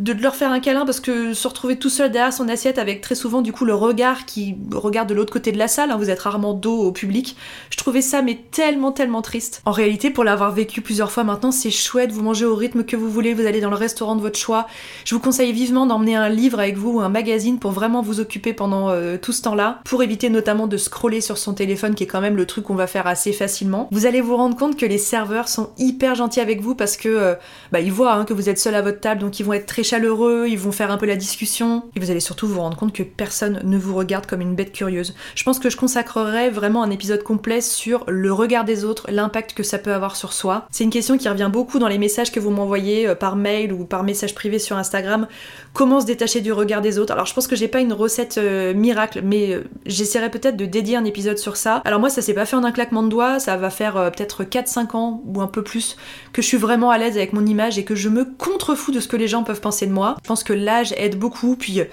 de 0.00 0.12
leur 0.14 0.34
faire 0.34 0.50
un 0.50 0.60
câlin 0.60 0.86
parce 0.86 0.98
que 0.98 1.34
se 1.34 1.46
retrouver 1.46 1.76
tout 1.76 1.90
seul 1.90 2.10
derrière 2.10 2.32
son 2.32 2.48
assiette 2.48 2.78
avec 2.78 3.02
très 3.02 3.14
souvent 3.14 3.42
du 3.42 3.52
coup 3.52 3.66
le 3.66 3.74
regard 3.74 4.24
qui 4.24 4.56
regarde 4.72 5.08
de 5.08 5.14
l'autre 5.14 5.32
côté 5.32 5.52
de 5.52 5.58
la 5.58 5.68
salle, 5.68 5.90
hein, 5.90 5.98
vous 5.98 6.08
êtes 6.08 6.20
rarement 6.20 6.54
dos 6.54 6.78
au 6.78 6.90
public, 6.90 7.36
je 7.68 7.76
trouvais 7.76 8.00
ça 8.00 8.22
mais 8.22 8.38
tellement 8.50 8.92
tellement 8.92 9.20
triste. 9.20 9.60
En 9.66 9.72
réalité 9.72 10.10
pour 10.10 10.24
l'avoir 10.24 10.52
vécu 10.52 10.80
plusieurs 10.80 11.12
fois 11.12 11.22
maintenant 11.22 11.52
c'est 11.52 11.70
chouette, 11.70 12.12
vous 12.12 12.22
mangez 12.22 12.46
au 12.46 12.56
rythme 12.56 12.82
que 12.82 12.96
vous 12.96 13.10
voulez, 13.10 13.34
vous 13.34 13.44
allez 13.46 13.60
dans 13.60 13.68
le 13.68 13.76
restaurant 13.76 14.16
de 14.16 14.22
votre 14.22 14.38
choix. 14.38 14.66
Je 15.04 15.14
vous 15.14 15.20
conseille 15.20 15.52
vivement 15.52 15.84
d'emmener 15.86 16.16
un 16.16 16.30
livre 16.30 16.60
avec 16.60 16.78
vous 16.78 16.92
ou 16.92 17.00
un 17.00 17.10
magazine 17.10 17.58
pour 17.58 17.72
vraiment 17.72 18.00
vous 18.00 18.20
occuper 18.20 18.54
pendant 18.54 18.88
euh, 18.88 19.18
tout 19.20 19.32
ce 19.32 19.42
temps-là, 19.42 19.80
pour 19.84 20.02
éviter 20.02 20.30
notamment 20.30 20.66
de 20.66 20.78
scroller 20.78 21.20
sur 21.20 21.36
son 21.36 21.52
téléphone 21.52 21.94
qui 21.94 22.04
est 22.04 22.06
quand 22.06 22.22
même 22.22 22.36
le 22.36 22.46
truc 22.46 22.64
qu'on 22.64 22.74
va 22.74 22.86
faire 22.86 23.06
assez 23.06 23.32
facilement. 23.32 23.88
Vous 23.92 24.06
allez 24.06 24.22
vous 24.22 24.36
rendre 24.36 24.56
compte 24.56 24.78
que 24.78 24.86
les 24.86 24.98
serveurs 24.98 25.48
sont 25.48 25.70
hyper 25.76 26.14
gentils 26.14 26.40
avec 26.40 26.62
vous 26.62 26.74
parce 26.74 26.96
que 26.96 27.08
euh, 27.08 27.34
bah, 27.70 27.80
ils 27.80 27.92
voient 27.92 28.14
hein, 28.14 28.24
que 28.24 28.32
vous 28.32 28.48
êtes 28.48 28.58
seul 28.58 28.74
à 28.74 28.82
votre 28.82 29.00
table 29.00 29.20
donc 29.20 29.38
ils 29.40 29.44
vont 29.44 29.52
être 29.52 29.66
très 29.66 29.84
chaleureux, 29.90 30.46
ils 30.48 30.58
vont 30.58 30.70
faire 30.70 30.92
un 30.92 30.98
peu 30.98 31.06
la 31.06 31.16
discussion, 31.16 31.82
et 31.96 32.00
vous 32.00 32.12
allez 32.12 32.20
surtout 32.20 32.46
vous 32.46 32.60
rendre 32.60 32.76
compte 32.76 32.92
que 32.92 33.02
personne 33.02 33.60
ne 33.64 33.76
vous 33.76 33.96
regarde 33.96 34.24
comme 34.24 34.40
une 34.40 34.54
bête 34.54 34.70
curieuse. 34.70 35.16
Je 35.34 35.42
pense 35.42 35.58
que 35.58 35.68
je 35.68 35.76
consacrerai 35.76 36.48
vraiment 36.48 36.84
un 36.84 36.90
épisode 36.90 37.24
complet 37.24 37.60
sur 37.60 38.04
le 38.06 38.32
regard 38.32 38.64
des 38.64 38.84
autres, 38.84 39.06
l'impact 39.10 39.52
que 39.52 39.64
ça 39.64 39.78
peut 39.78 39.92
avoir 39.92 40.14
sur 40.14 40.32
soi. 40.32 40.68
C'est 40.70 40.84
une 40.84 40.90
question 40.90 41.18
qui 41.18 41.28
revient 41.28 41.50
beaucoup 41.52 41.80
dans 41.80 41.88
les 41.88 41.98
messages 41.98 42.30
que 42.30 42.38
vous 42.38 42.50
m'envoyez 42.50 43.08
euh, 43.08 43.16
par 43.16 43.34
mail 43.34 43.72
ou 43.72 43.84
par 43.84 44.04
message 44.04 44.32
privé 44.32 44.60
sur 44.60 44.76
Instagram. 44.76 45.26
Comment 45.72 46.00
se 46.00 46.06
détacher 46.06 46.40
du 46.40 46.52
regard 46.52 46.82
des 46.82 47.00
autres? 47.00 47.12
Alors 47.12 47.26
je 47.26 47.34
pense 47.34 47.48
que 47.48 47.56
j'ai 47.56 47.66
pas 47.66 47.80
une 47.80 47.92
recette 47.92 48.38
euh, 48.38 48.72
miracle, 48.74 49.22
mais 49.24 49.54
euh, 49.54 49.64
j'essaierai 49.86 50.30
peut-être 50.30 50.56
de 50.56 50.66
dédier 50.66 50.98
un 50.98 51.04
épisode 51.04 51.38
sur 51.38 51.56
ça. 51.56 51.82
Alors 51.84 51.98
moi 51.98 52.10
ça 52.10 52.22
s'est 52.22 52.34
pas 52.34 52.46
fait 52.46 52.54
en 52.54 52.62
un 52.62 52.70
claquement 52.70 53.02
de 53.02 53.08
doigts, 53.08 53.40
ça 53.40 53.56
va 53.56 53.70
faire 53.70 53.94
peut-être 54.12 54.44
4-5 54.44 54.96
ans 54.96 55.20
ou 55.26 55.40
un 55.40 55.48
peu 55.48 55.64
plus 55.64 55.96
que 56.32 56.42
je 56.42 56.46
suis 56.46 56.58
vraiment 56.58 56.90
à 56.90 56.98
l'aise 56.98 57.16
avec 57.16 57.32
mon 57.32 57.44
image 57.44 57.76
et 57.76 57.84
que 57.84 57.96
je 57.96 58.08
me 58.08 58.24
contrefous 58.24 58.92
de 58.92 59.00
ce 59.00 59.08
que 59.08 59.16
les 59.16 59.26
gens 59.26 59.42
peuvent 59.42 59.60
penser 59.60 59.79
de 59.86 59.92
moi. 59.92 60.16
Je 60.22 60.28
pense 60.28 60.44
que 60.44 60.52
l'âge 60.52 60.92
aide 60.96 61.18
beaucoup, 61.18 61.56
puis 61.56 61.80
euh, 61.80 61.84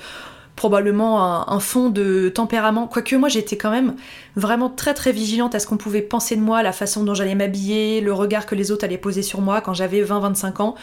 probablement 0.57 1.47
un, 1.49 1.59
fond 1.59 1.89
de 1.89 2.29
tempérament. 2.29 2.87
Quoique 2.87 3.15
moi 3.15 3.29
j'étais 3.29 3.57
quand 3.57 3.69
même 3.69 3.95
vraiment 4.35 4.69
très 4.69 4.93
très 4.93 5.11
vigilante 5.11 5.55
à 5.55 5.59
ce 5.59 5.67
qu'on 5.67 5.77
pouvait 5.77 6.01
penser 6.01 6.35
de 6.35 6.41
moi, 6.41 6.63
la 6.63 6.73
façon 6.73 7.03
dont 7.03 7.13
j'allais 7.13 7.35
m'habiller, 7.35 8.01
le 8.01 8.11
regard 8.11 8.45
que 8.47 8.55
les 8.55 8.71
autres 8.71 8.83
allaient 8.83 8.97
poser 8.97 9.21
sur 9.21 9.39
moi 9.39 9.61
quand 9.61 9.73
j'avais 9.73 10.03
20-25 10.03 10.61
ans. 10.61 10.75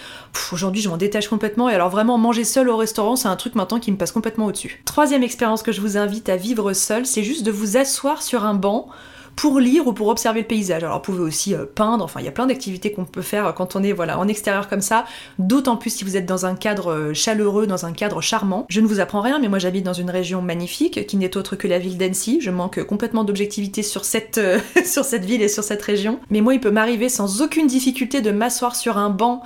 Aujourd'hui 0.52 0.80
je 0.80 0.88
m'en 0.88 0.96
détache 0.96 1.28
complètement 1.28 1.68
et 1.68 1.74
alors 1.74 1.90
vraiment 1.90 2.16
manger 2.18 2.44
seul 2.44 2.68
au 2.68 2.76
restaurant 2.76 3.16
c'est 3.16 3.28
un 3.28 3.36
truc 3.36 3.56
maintenant 3.56 3.80
qui 3.80 3.90
me 3.90 3.96
passe 3.96 4.12
complètement 4.12 4.46
au-dessus. 4.46 4.80
Troisième 4.84 5.24
expérience 5.24 5.62
que 5.62 5.72
je 5.72 5.80
vous 5.80 5.98
invite 5.98 6.28
à 6.28 6.36
vivre 6.36 6.72
seul, 6.72 7.04
c'est 7.04 7.24
juste 7.24 7.44
de 7.44 7.50
vous 7.50 7.76
asseoir 7.76 8.22
sur 8.22 8.44
un 8.44 8.54
banc 8.54 8.88
pour 9.36 9.60
lire 9.60 9.86
ou 9.86 9.92
pour 9.92 10.08
observer 10.08 10.40
le 10.40 10.46
paysage. 10.46 10.84
Alors 10.84 10.96
vous 10.96 11.02
pouvez 11.02 11.22
aussi 11.22 11.54
euh, 11.54 11.64
peindre, 11.66 12.04
enfin 12.04 12.20
il 12.20 12.26
y 12.26 12.28
a 12.28 12.32
plein 12.32 12.46
d'activités 12.46 12.92
qu'on 12.92 13.04
peut 13.04 13.22
faire 13.22 13.54
quand 13.54 13.76
on 13.76 13.82
est 13.82 13.92
voilà 13.92 14.18
en 14.18 14.28
extérieur 14.28 14.68
comme 14.68 14.80
ça, 14.80 15.04
d'autant 15.38 15.76
plus 15.76 15.90
si 15.90 16.04
vous 16.04 16.16
êtes 16.16 16.26
dans 16.26 16.46
un 16.46 16.54
cadre 16.54 16.92
euh, 16.92 17.14
chaleureux, 17.14 17.66
dans 17.66 17.86
un 17.86 17.92
cadre 17.92 18.20
charmant. 18.20 18.66
Je 18.68 18.80
ne 18.80 18.86
vous 18.86 19.00
apprends 19.00 19.20
rien, 19.20 19.38
mais 19.38 19.48
moi 19.48 19.58
j'habite 19.58 19.84
dans 19.84 19.92
une 19.92 20.10
région 20.10 20.42
magnifique 20.42 21.06
qui 21.06 21.16
n'est 21.16 21.36
autre 21.36 21.56
que 21.56 21.68
la 21.68 21.78
ville 21.78 21.98
d'Annecy. 21.98 22.38
Je 22.40 22.50
manque 22.50 22.82
complètement 22.84 23.24
d'objectivité 23.24 23.82
sur 23.82 24.04
cette 24.04 24.38
euh, 24.38 24.58
sur 24.84 25.04
cette 25.04 25.24
ville 25.24 25.42
et 25.42 25.48
sur 25.48 25.64
cette 25.64 25.82
région. 25.82 26.20
Mais 26.30 26.40
moi 26.40 26.54
il 26.54 26.60
peut 26.60 26.70
m'arriver 26.70 27.08
sans 27.08 27.42
aucune 27.42 27.66
difficulté 27.66 28.20
de 28.20 28.30
m'asseoir 28.30 28.76
sur 28.76 28.98
un 28.98 29.10
banc 29.10 29.42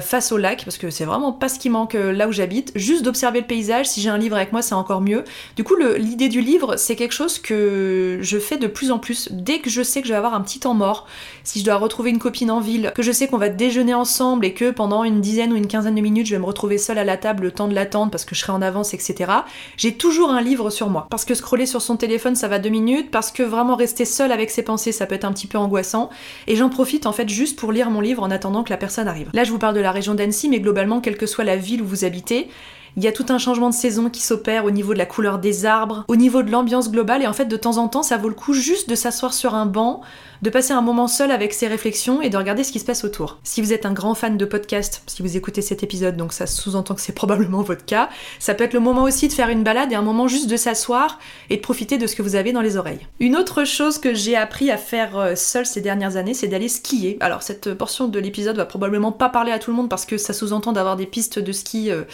face 0.00 0.32
au 0.32 0.38
lac 0.38 0.64
parce 0.64 0.76
que 0.76 0.90
c'est 0.90 1.04
vraiment 1.04 1.32
pas 1.32 1.48
ce 1.48 1.60
qui 1.60 1.70
manque 1.70 1.94
là 1.94 2.26
où 2.26 2.32
j'habite, 2.32 2.72
juste 2.74 3.04
d'observer 3.04 3.40
le 3.40 3.46
paysage. 3.46 3.88
Si 3.88 4.00
j'ai 4.00 4.08
un 4.08 4.18
livre 4.18 4.34
avec 4.34 4.50
moi, 4.50 4.60
c'est 4.60 4.74
encore 4.74 5.00
mieux. 5.00 5.22
Du 5.56 5.62
coup, 5.62 5.76
l'idée 5.76 6.28
du 6.28 6.40
livre, 6.40 6.76
c'est 6.76 6.96
quelque 6.96 7.14
chose 7.14 7.38
que 7.38 8.18
je 8.20 8.38
fais 8.38 8.56
de 8.56 8.66
plus 8.66 8.90
en 8.90 8.98
plus 8.98 9.17
dès 9.30 9.58
que 9.58 9.70
je 9.70 9.82
sais 9.82 10.00
que 10.00 10.08
je 10.08 10.12
vais 10.12 10.18
avoir 10.18 10.34
un 10.34 10.40
petit 10.40 10.60
temps 10.60 10.74
mort, 10.74 11.06
si 11.44 11.60
je 11.60 11.64
dois 11.64 11.76
retrouver 11.76 12.10
une 12.10 12.18
copine 12.18 12.50
en 12.50 12.60
ville, 12.60 12.92
que 12.94 13.02
je 13.02 13.12
sais 13.12 13.26
qu'on 13.26 13.38
va 13.38 13.48
déjeuner 13.48 13.94
ensemble 13.94 14.44
et 14.44 14.54
que 14.54 14.70
pendant 14.70 15.04
une 15.04 15.20
dizaine 15.20 15.52
ou 15.52 15.56
une 15.56 15.66
quinzaine 15.66 15.94
de 15.94 16.00
minutes 16.00 16.26
je 16.26 16.34
vais 16.34 16.40
me 16.40 16.46
retrouver 16.46 16.78
seule 16.78 16.98
à 16.98 17.04
la 17.04 17.16
table 17.16 17.44
le 17.44 17.50
temps 17.50 17.68
de 17.68 17.74
l'attendre 17.74 18.10
parce 18.10 18.24
que 18.24 18.34
je 18.34 18.40
serai 18.40 18.52
en 18.52 18.62
avance, 18.62 18.94
etc. 18.94 19.32
J'ai 19.76 19.94
toujours 19.94 20.30
un 20.30 20.40
livre 20.40 20.70
sur 20.70 20.90
moi. 20.90 21.06
Parce 21.10 21.24
que 21.24 21.34
scroller 21.34 21.66
sur 21.66 21.82
son 21.82 21.96
téléphone 21.96 22.36
ça 22.36 22.48
va 22.48 22.58
deux 22.58 22.68
minutes, 22.68 23.10
parce 23.10 23.32
que 23.32 23.42
vraiment 23.42 23.76
rester 23.76 24.04
seule 24.04 24.32
avec 24.32 24.50
ses 24.50 24.62
pensées 24.62 24.92
ça 24.92 25.06
peut 25.06 25.14
être 25.14 25.24
un 25.24 25.32
petit 25.32 25.46
peu 25.46 25.58
angoissant, 25.58 26.10
et 26.46 26.56
j'en 26.56 26.68
profite 26.68 27.06
en 27.06 27.12
fait 27.12 27.28
juste 27.28 27.58
pour 27.58 27.72
lire 27.72 27.90
mon 27.90 28.00
livre 28.00 28.22
en 28.22 28.30
attendant 28.30 28.62
que 28.62 28.70
la 28.70 28.76
personne 28.76 29.08
arrive. 29.08 29.30
Là 29.32 29.44
je 29.44 29.50
vous 29.50 29.58
parle 29.58 29.74
de 29.74 29.80
la 29.80 29.92
région 29.92 30.14
d'Annecy, 30.14 30.48
mais 30.48 30.60
globalement, 30.60 31.00
quelle 31.00 31.16
que 31.16 31.26
soit 31.26 31.44
la 31.44 31.56
ville 31.56 31.82
où 31.82 31.86
vous 31.86 32.04
habitez, 32.04 32.48
il 32.96 33.04
y 33.04 33.08
a 33.08 33.12
tout 33.12 33.26
un 33.28 33.38
changement 33.38 33.70
de 33.70 33.74
saison 33.74 34.10
qui 34.10 34.22
s'opère 34.22 34.64
au 34.64 34.70
niveau 34.70 34.92
de 34.92 34.98
la 34.98 35.06
couleur 35.06 35.38
des 35.38 35.66
arbres, 35.66 36.04
au 36.08 36.16
niveau 36.16 36.42
de 36.42 36.50
l'ambiance 36.50 36.90
globale, 36.90 37.22
et 37.22 37.26
en 37.26 37.32
fait 37.32 37.46
de 37.46 37.56
temps 37.56 37.78
en 37.78 37.88
temps 37.88 38.02
ça 38.02 38.16
vaut 38.16 38.28
le 38.28 38.34
coup 38.34 38.54
juste 38.54 38.88
de 38.88 38.94
s'asseoir 38.94 39.32
sur 39.34 39.54
un 39.54 39.66
banc, 39.66 40.02
de 40.42 40.50
passer 40.50 40.72
un 40.72 40.82
moment 40.82 41.08
seul 41.08 41.30
avec 41.30 41.52
ses 41.52 41.66
réflexions 41.66 42.22
et 42.22 42.30
de 42.30 42.36
regarder 42.36 42.64
ce 42.64 42.72
qui 42.72 42.78
se 42.78 42.84
passe 42.84 43.04
autour. 43.04 43.38
Si 43.42 43.60
vous 43.60 43.72
êtes 43.72 43.86
un 43.86 43.92
grand 43.92 44.14
fan 44.14 44.36
de 44.36 44.44
podcast, 44.44 45.02
si 45.06 45.22
vous 45.22 45.36
écoutez 45.36 45.62
cet 45.62 45.82
épisode, 45.82 46.16
donc 46.16 46.32
ça 46.32 46.46
sous-entend 46.46 46.94
que 46.94 47.00
c'est 47.00 47.12
probablement 47.18 47.62
votre 47.62 47.84
cas, 47.84 48.08
ça 48.38 48.54
peut 48.54 48.64
être 48.64 48.74
le 48.74 48.80
moment 48.80 49.02
aussi 49.02 49.28
de 49.28 49.32
faire 49.32 49.48
une 49.48 49.64
balade 49.64 49.92
et 49.92 49.96
un 49.96 50.02
moment 50.02 50.28
juste 50.28 50.48
de 50.48 50.56
s'asseoir 50.56 51.18
et 51.50 51.56
de 51.56 51.62
profiter 51.62 51.98
de 51.98 52.06
ce 52.06 52.14
que 52.14 52.22
vous 52.22 52.36
avez 52.36 52.52
dans 52.52 52.60
les 52.60 52.76
oreilles. 52.76 53.06
Une 53.20 53.36
autre 53.36 53.64
chose 53.64 53.98
que 53.98 54.14
j'ai 54.14 54.36
appris 54.36 54.70
à 54.70 54.76
faire 54.76 55.18
euh, 55.18 55.34
seul 55.34 55.66
ces 55.66 55.80
dernières 55.80 56.16
années, 56.16 56.34
c'est 56.34 56.48
d'aller 56.48 56.68
skier. 56.68 57.16
Alors 57.20 57.42
cette 57.42 57.74
portion 57.74 58.08
de 58.08 58.18
l'épisode 58.18 58.56
va 58.56 58.66
probablement 58.66 59.12
pas 59.12 59.28
parler 59.28 59.52
à 59.52 59.58
tout 59.58 59.70
le 59.70 59.76
monde 59.76 59.88
parce 59.88 60.06
que 60.06 60.18
ça 60.18 60.32
sous-entend 60.32 60.72
d'avoir 60.72 60.96
des 60.96 61.06
pistes 61.06 61.38
de 61.38 61.52
ski 61.52 61.90
euh, 61.90 62.04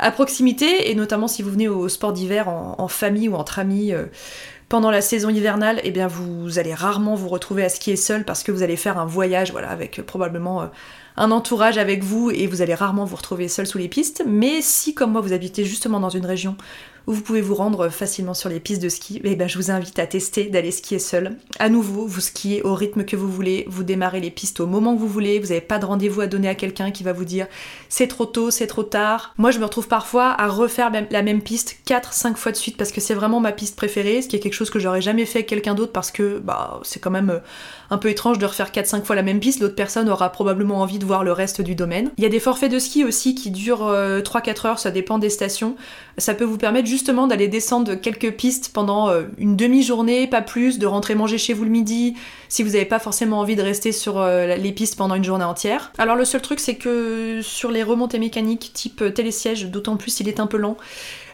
à 0.00 0.10
proximité 0.10 0.90
et 0.90 0.94
notamment 0.94 1.28
si 1.28 1.42
vous 1.42 1.50
venez 1.50 1.68
au 1.68 1.88
sport 1.88 2.12
d'hiver 2.12 2.48
en, 2.48 2.88
famille 2.88 3.28
ou 3.28 3.34
entre 3.34 3.58
amis. 3.58 3.92
Euh, 3.92 4.06
pendant 4.70 4.92
la 4.92 5.00
saison 5.00 5.30
hivernale, 5.30 5.80
eh 5.82 5.90
bien 5.90 6.06
vous 6.06 6.60
allez 6.60 6.74
rarement 6.74 7.16
vous 7.16 7.28
retrouver 7.28 7.64
à 7.64 7.68
skier 7.68 7.96
seul 7.96 8.24
parce 8.24 8.44
que 8.44 8.52
vous 8.52 8.62
allez 8.62 8.76
faire 8.76 8.98
un 8.98 9.04
voyage, 9.04 9.50
voilà, 9.50 9.68
avec 9.68 9.98
euh, 9.98 10.02
probablement 10.04 10.62
euh, 10.62 10.66
un 11.16 11.32
entourage 11.32 11.76
avec 11.76 12.04
vous 12.04 12.30
et 12.30 12.46
vous 12.46 12.62
allez 12.62 12.74
rarement 12.74 13.04
vous 13.04 13.16
retrouver 13.16 13.48
seul 13.48 13.66
sous 13.66 13.78
les 13.78 13.88
pistes. 13.88 14.22
Mais 14.28 14.62
si, 14.62 14.94
comme 14.94 15.10
moi, 15.10 15.20
vous 15.20 15.32
habitez 15.32 15.64
justement 15.64 15.98
dans 15.98 16.08
une 16.08 16.24
région 16.24 16.56
vous 17.12 17.22
pouvez 17.22 17.40
vous 17.40 17.54
rendre 17.54 17.88
facilement 17.88 18.34
sur 18.34 18.48
les 18.48 18.60
pistes 18.60 18.82
de 18.82 18.88
ski, 18.88 19.16
et 19.18 19.32
eh 19.32 19.36
ben, 19.36 19.48
je 19.48 19.58
vous 19.58 19.70
invite 19.70 19.98
à 19.98 20.06
tester 20.06 20.44
d'aller 20.44 20.70
skier 20.70 20.98
seul. 20.98 21.36
À 21.58 21.68
nouveau, 21.68 22.06
vous 22.06 22.20
skiez 22.20 22.62
au 22.62 22.74
rythme 22.74 23.04
que 23.04 23.16
vous 23.16 23.30
voulez, 23.30 23.64
vous 23.68 23.84
démarrez 23.84 24.20
les 24.20 24.30
pistes 24.30 24.60
au 24.60 24.66
moment 24.66 24.94
que 24.94 25.00
vous 25.00 25.08
voulez, 25.08 25.38
vous 25.38 25.48
n'avez 25.48 25.60
pas 25.60 25.78
de 25.78 25.86
rendez-vous 25.86 26.20
à 26.20 26.26
donner 26.26 26.48
à 26.48 26.54
quelqu'un 26.54 26.90
qui 26.90 27.02
va 27.02 27.12
vous 27.12 27.24
dire 27.24 27.46
c'est 27.88 28.06
trop 28.06 28.26
tôt, 28.26 28.50
c'est 28.50 28.66
trop 28.66 28.82
tard. 28.82 29.34
Moi, 29.38 29.50
je 29.50 29.58
me 29.58 29.64
retrouve 29.64 29.88
parfois 29.88 30.30
à 30.40 30.48
refaire 30.48 30.90
la 31.10 31.22
même 31.22 31.42
piste 31.42 31.78
4-5 31.86 32.36
fois 32.36 32.52
de 32.52 32.56
suite 32.56 32.76
parce 32.76 32.92
que 32.92 33.00
c'est 33.00 33.14
vraiment 33.14 33.40
ma 33.40 33.52
piste 33.52 33.76
préférée, 33.76 34.22
ce 34.22 34.28
qui 34.28 34.36
est 34.36 34.40
quelque 34.40 34.54
chose 34.54 34.70
que 34.70 34.78
j'aurais 34.78 35.02
jamais 35.02 35.26
fait 35.26 35.40
avec 35.40 35.48
quelqu'un 35.48 35.74
d'autre 35.74 35.92
parce 35.92 36.10
que 36.10 36.38
bah, 36.38 36.80
c'est 36.82 37.00
quand 37.00 37.10
même 37.10 37.30
euh, 37.30 37.38
un 37.90 37.98
peu 37.98 38.08
étrange 38.08 38.38
de 38.38 38.46
refaire 38.46 38.70
4-5 38.70 39.02
fois 39.02 39.16
la 39.16 39.22
même 39.22 39.40
piste, 39.40 39.60
l'autre 39.60 39.74
personne 39.74 40.08
aura 40.08 40.30
probablement 40.30 40.80
envie 40.80 40.98
de 40.98 41.04
voir 41.04 41.24
le 41.24 41.32
reste 41.32 41.60
du 41.60 41.74
domaine. 41.74 42.10
Il 42.16 42.22
y 42.22 42.26
a 42.26 42.30
des 42.30 42.40
forfaits 42.40 42.70
de 42.70 42.78
ski 42.78 43.04
aussi 43.04 43.34
qui 43.34 43.50
durent 43.50 43.90
3-4 43.90 43.90
euh, 43.90 44.68
heures, 44.68 44.78
ça 44.78 44.90
dépend 44.90 45.18
des 45.18 45.30
stations. 45.30 45.76
Ça 46.18 46.34
peut 46.34 46.44
vous 46.44 46.58
permettre 46.58 46.86
justement 46.86 47.26
d'aller 47.26 47.48
descendre 47.48 47.94
quelques 47.94 48.32
pistes 48.32 48.70
pendant 48.72 49.08
euh, 49.08 49.22
une 49.38 49.56
demi-journée, 49.56 50.26
pas 50.26 50.42
plus, 50.42 50.78
de 50.78 50.86
rentrer 50.86 51.14
manger 51.14 51.38
chez 51.38 51.52
vous 51.52 51.64
le 51.64 51.70
midi, 51.70 52.14
si 52.48 52.62
vous 52.62 52.70
n'avez 52.70 52.84
pas 52.84 52.98
forcément 52.98 53.40
envie 53.40 53.56
de 53.56 53.62
rester 53.62 53.92
sur 53.92 54.20
euh, 54.20 54.54
les 54.56 54.72
pistes 54.72 54.96
pendant 54.96 55.16
une 55.16 55.24
journée 55.24 55.44
entière. 55.44 55.92
Alors 55.98 56.16
le 56.16 56.24
seul 56.24 56.40
truc 56.40 56.60
c'est 56.60 56.76
que 56.76 57.40
sur 57.42 57.70
les 57.70 57.82
remontées 57.82 58.18
mécaniques 58.18 58.70
type 58.72 59.12
télésiège, 59.14 59.66
d'autant 59.66 59.96
plus 59.96 60.20
il 60.20 60.28
est 60.28 60.40
un 60.40 60.46
peu 60.46 60.56
lent, 60.56 60.76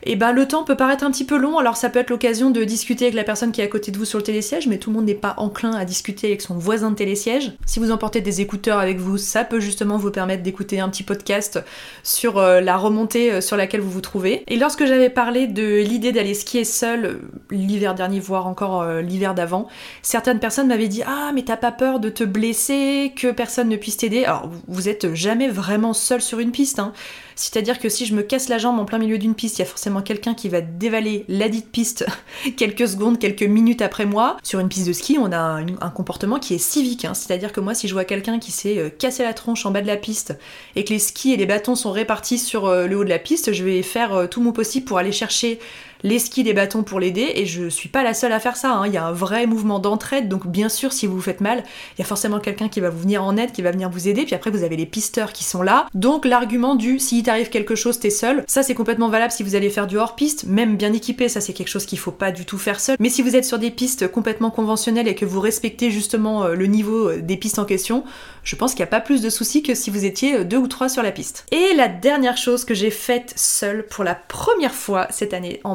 et 0.02 0.16
ben 0.16 0.32
le 0.32 0.46
temps 0.46 0.64
peut 0.64 0.76
paraître 0.76 1.04
un 1.04 1.10
petit 1.10 1.24
peu 1.24 1.36
long, 1.36 1.58
alors 1.58 1.76
ça 1.76 1.90
peut 1.90 1.98
être 1.98 2.10
l'occasion 2.10 2.50
de 2.50 2.64
discuter 2.64 3.06
avec 3.06 3.14
la 3.14 3.24
personne 3.24 3.52
qui 3.52 3.60
est 3.60 3.64
à 3.64 3.68
côté 3.68 3.90
de 3.90 3.98
vous 3.98 4.04
sur 4.04 4.18
le 4.18 4.24
télésiège, 4.24 4.66
mais 4.66 4.78
tout 4.78 4.90
le 4.90 4.96
monde 4.96 5.06
n'est 5.06 5.14
pas 5.14 5.34
enclin 5.38 5.72
à 5.72 5.84
discuter 5.84 6.28
avec 6.28 6.42
son 6.42 6.54
voisin 6.54 6.90
de 6.90 6.96
télésiège. 6.96 7.52
Si 7.66 7.78
vous 7.78 7.90
emportez 7.90 8.20
des 8.20 8.40
écouteurs 8.40 8.78
avec 8.78 8.98
vous, 8.98 9.18
ça 9.18 9.44
peut 9.44 9.60
justement 9.60 9.96
vous 9.96 10.10
permettre 10.10 10.42
d'écouter 10.42 10.80
un 10.80 10.88
petit 10.88 11.02
podcast 11.02 11.60
sur 12.02 12.38
euh, 12.38 12.60
la 12.60 12.76
remontée 12.76 13.32
euh, 13.32 13.40
sur 13.40 13.56
laquelle 13.56 13.80
vous 13.80 13.90
vous 13.90 14.00
trouvez. 14.00 14.44
Et 14.48 14.56
lorsque 14.56 14.86
j'avais 14.86 15.10
parlé 15.10 15.46
de 15.46 15.80
l'idée 15.80 16.12
d'aller 16.12 16.34
skier 16.34 16.64
seul 16.64 17.04
euh, 17.04 17.18
l'hiver 17.50 17.94
dernier, 17.94 18.20
voire 18.20 18.46
encore 18.46 18.84
l'hiver 18.84 19.34
d'avant, 19.34 19.68
certaines 20.02 20.38
personnes 20.38 20.68
m'avaient 20.68 20.88
dit 20.88 21.02
Ah, 21.06 21.30
mais 21.34 21.42
t'as 21.42 21.56
pas 21.56 21.72
peur 21.72 22.00
de 22.00 22.08
te 22.08 22.24
blesser, 22.24 23.12
que 23.16 23.30
personne 23.30 23.68
ne 23.68 23.76
puisse 23.76 23.96
t'aider? 23.96 24.24
Alors, 24.24 24.50
vous 24.68 24.88
êtes 24.88 25.14
jamais 25.14 25.48
vraiment 25.48 25.92
seul 25.92 26.20
sur 26.20 26.38
une 26.38 26.50
piste, 26.50 26.78
hein. 26.78 26.92
C'est-à-dire 27.36 27.78
que 27.78 27.90
si 27.90 28.06
je 28.06 28.14
me 28.14 28.22
casse 28.22 28.48
la 28.48 28.56
jambe 28.56 28.80
en 28.80 28.86
plein 28.86 28.98
milieu 28.98 29.18
d'une 29.18 29.34
piste, 29.34 29.58
il 29.58 29.60
y 29.60 29.64
a 29.64 29.66
forcément 29.68 30.00
quelqu'un 30.00 30.34
qui 30.34 30.48
va 30.48 30.62
dévaler 30.62 31.26
la 31.28 31.50
dite 31.50 31.70
piste 31.70 32.06
quelques 32.56 32.88
secondes, 32.88 33.18
quelques 33.18 33.42
minutes 33.42 33.82
après 33.82 34.06
moi. 34.06 34.38
Sur 34.42 34.58
une 34.58 34.68
piste 34.68 34.88
de 34.88 34.94
ski, 34.94 35.18
on 35.20 35.30
a 35.32 35.38
un, 35.38 35.90
comportement 35.90 36.38
qui 36.38 36.54
est 36.54 36.58
civique. 36.58 37.04
Hein. 37.04 37.12
C'est-à-dire 37.14 37.52
que 37.52 37.60
moi, 37.60 37.74
si 37.74 37.88
je 37.88 37.92
vois 37.92 38.04
quelqu'un 38.04 38.38
qui 38.38 38.52
s'est 38.52 38.78
euh, 38.78 38.88
cassé 38.88 39.22
la 39.22 39.34
tronche 39.34 39.66
en 39.66 39.70
bas 39.70 39.82
de 39.82 39.86
la 39.86 39.96
piste 39.96 40.38
et 40.76 40.84
que 40.84 40.90
les 40.94 40.98
skis 40.98 41.34
et 41.34 41.36
les 41.36 41.46
bâtons 41.46 41.74
sont 41.74 41.92
répartis 41.92 42.38
sur 42.38 42.66
euh, 42.66 42.86
le 42.86 42.96
haut 42.96 43.04
de 43.04 43.10
la 43.10 43.18
piste, 43.18 43.52
je 43.52 43.64
vais 43.64 43.82
faire 43.82 44.14
euh, 44.14 44.26
tout 44.26 44.40
mon 44.40 44.52
possible 44.52 44.86
pour 44.86 44.96
aller 44.96 45.12
chercher 45.12 45.58
les 46.02 46.18
skis, 46.18 46.42
les 46.42 46.54
bâtons 46.54 46.82
pour 46.82 47.00
l'aider, 47.00 47.32
et 47.34 47.46
je 47.46 47.68
suis 47.68 47.88
pas 47.88 48.02
la 48.02 48.14
seule 48.14 48.32
à 48.32 48.40
faire 48.40 48.56
ça. 48.56 48.72
Hein. 48.72 48.86
Il 48.86 48.92
y 48.92 48.96
a 48.96 49.06
un 49.06 49.12
vrai 49.12 49.46
mouvement 49.46 49.78
d'entraide, 49.78 50.28
donc 50.28 50.46
bien 50.46 50.68
sûr, 50.68 50.92
si 50.92 51.06
vous 51.06 51.16
vous 51.16 51.22
faites 51.22 51.40
mal, 51.40 51.64
il 51.96 52.00
y 52.00 52.02
a 52.02 52.06
forcément 52.06 52.40
quelqu'un 52.40 52.68
qui 52.68 52.80
va 52.80 52.90
vous 52.90 53.00
venir 53.00 53.24
en 53.24 53.36
aide, 53.36 53.52
qui 53.52 53.62
va 53.62 53.70
venir 53.70 53.90
vous 53.90 54.08
aider, 54.08 54.24
puis 54.24 54.34
après 54.34 54.50
vous 54.50 54.62
avez 54.62 54.76
les 54.76 54.86
pisteurs 54.86 55.32
qui 55.32 55.44
sont 55.44 55.62
là. 55.62 55.86
Donc 55.94 56.24
l'argument 56.24 56.74
du 56.74 56.98
s'il 56.98 57.22
t'arrive 57.22 57.48
quelque 57.48 57.74
chose, 57.74 57.98
t'es 57.98 58.10
seul, 58.10 58.44
ça 58.46 58.62
c'est 58.62 58.74
complètement 58.74 59.08
valable 59.08 59.32
si 59.32 59.42
vous 59.42 59.54
allez 59.54 59.70
faire 59.70 59.86
du 59.86 59.98
hors-piste, 59.98 60.44
même 60.44 60.76
bien 60.76 60.92
équipé, 60.92 61.28
ça 61.28 61.40
c'est 61.40 61.52
quelque 61.52 61.68
chose 61.68 61.86
qu'il 61.86 61.98
faut 61.98 62.12
pas 62.12 62.32
du 62.32 62.44
tout 62.44 62.58
faire 62.58 62.80
seul. 62.80 62.96
Mais 63.00 63.08
si 63.08 63.22
vous 63.22 63.36
êtes 63.36 63.44
sur 63.44 63.58
des 63.58 63.70
pistes 63.70 64.08
complètement 64.08 64.50
conventionnelles 64.50 65.08
et 65.08 65.14
que 65.14 65.24
vous 65.24 65.40
respectez 65.40 65.90
justement 65.90 66.44
euh, 66.44 66.54
le 66.54 66.66
niveau 66.66 67.10
euh, 67.10 67.20
des 67.20 67.36
pistes 67.36 67.58
en 67.58 67.64
question, 67.64 68.04
je 68.42 68.56
pense 68.56 68.72
qu'il 68.72 68.80
n'y 68.80 68.88
a 68.88 68.88
pas 68.88 69.00
plus 69.00 69.22
de 69.22 69.30
soucis 69.30 69.62
que 69.62 69.74
si 69.74 69.90
vous 69.90 70.04
étiez 70.04 70.36
euh, 70.36 70.44
deux 70.44 70.56
ou 70.56 70.68
trois 70.68 70.88
sur 70.88 71.02
la 71.02 71.12
piste. 71.12 71.46
Et 71.50 71.74
la 71.74 71.88
dernière 71.88 72.36
chose 72.36 72.64
que 72.64 72.74
j'ai 72.74 72.90
faite 72.90 73.32
seule 73.36 73.86
pour 73.86 74.04
la 74.04 74.14
première 74.14 74.74
fois 74.74 75.06
cette 75.10 75.34
année, 75.34 75.60
en 75.64 75.74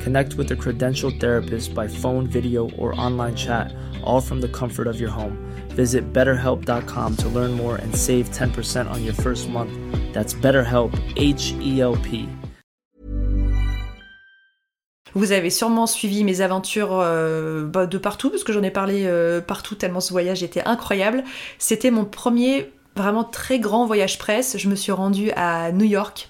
Connect 0.00 0.34
with 0.34 0.50
a 0.52 0.56
credentialed 0.56 1.20
therapist 1.20 1.74
by 1.74 1.88
phone, 1.88 2.26
video, 2.26 2.70
or 2.78 2.98
online 3.00 3.34
chat, 3.34 3.72
all 4.02 4.20
from 4.20 4.40
the 4.40 4.48
comfort 4.48 4.86
of 4.86 5.00
your 5.00 5.10
home. 5.10 5.36
Visit 5.76 6.12
betterhelp.com 6.12 7.16
to 7.16 7.28
learn 7.28 7.52
more 7.52 7.76
and 7.76 7.94
save 7.94 8.30
10% 8.30 8.90
on 8.90 9.04
your 9.04 9.14
first 9.14 9.48
month. 9.48 9.70
That's 10.12 10.34
BetterHelp, 10.34 10.98
H 11.16 11.54
E 11.60 11.80
L 11.80 11.96
P. 11.96 12.28
Vous 15.14 15.32
avez 15.32 15.50
sûrement 15.50 15.86
suivi 15.86 16.22
mes 16.22 16.42
aventures 16.42 16.92
euh, 16.92 17.66
bah, 17.66 17.86
de 17.86 17.98
partout, 17.98 18.30
parce 18.30 18.44
que 18.44 18.52
j'en 18.52 18.62
ai 18.62 18.70
parlé 18.70 19.04
euh, 19.06 19.40
partout 19.40 19.74
tellement 19.74 20.00
ce 20.00 20.12
voyage 20.12 20.42
était 20.42 20.62
incroyable. 20.64 21.24
C'était 21.58 21.90
mon 21.90 22.04
premier 22.04 22.70
vraiment 22.94 23.24
très 23.24 23.58
grand 23.58 23.86
voyage 23.86 24.18
presse. 24.18 24.58
Je 24.58 24.68
me 24.68 24.74
suis 24.74 24.92
rendue 24.92 25.30
à 25.34 25.72
New 25.72 25.86
York 25.86 26.28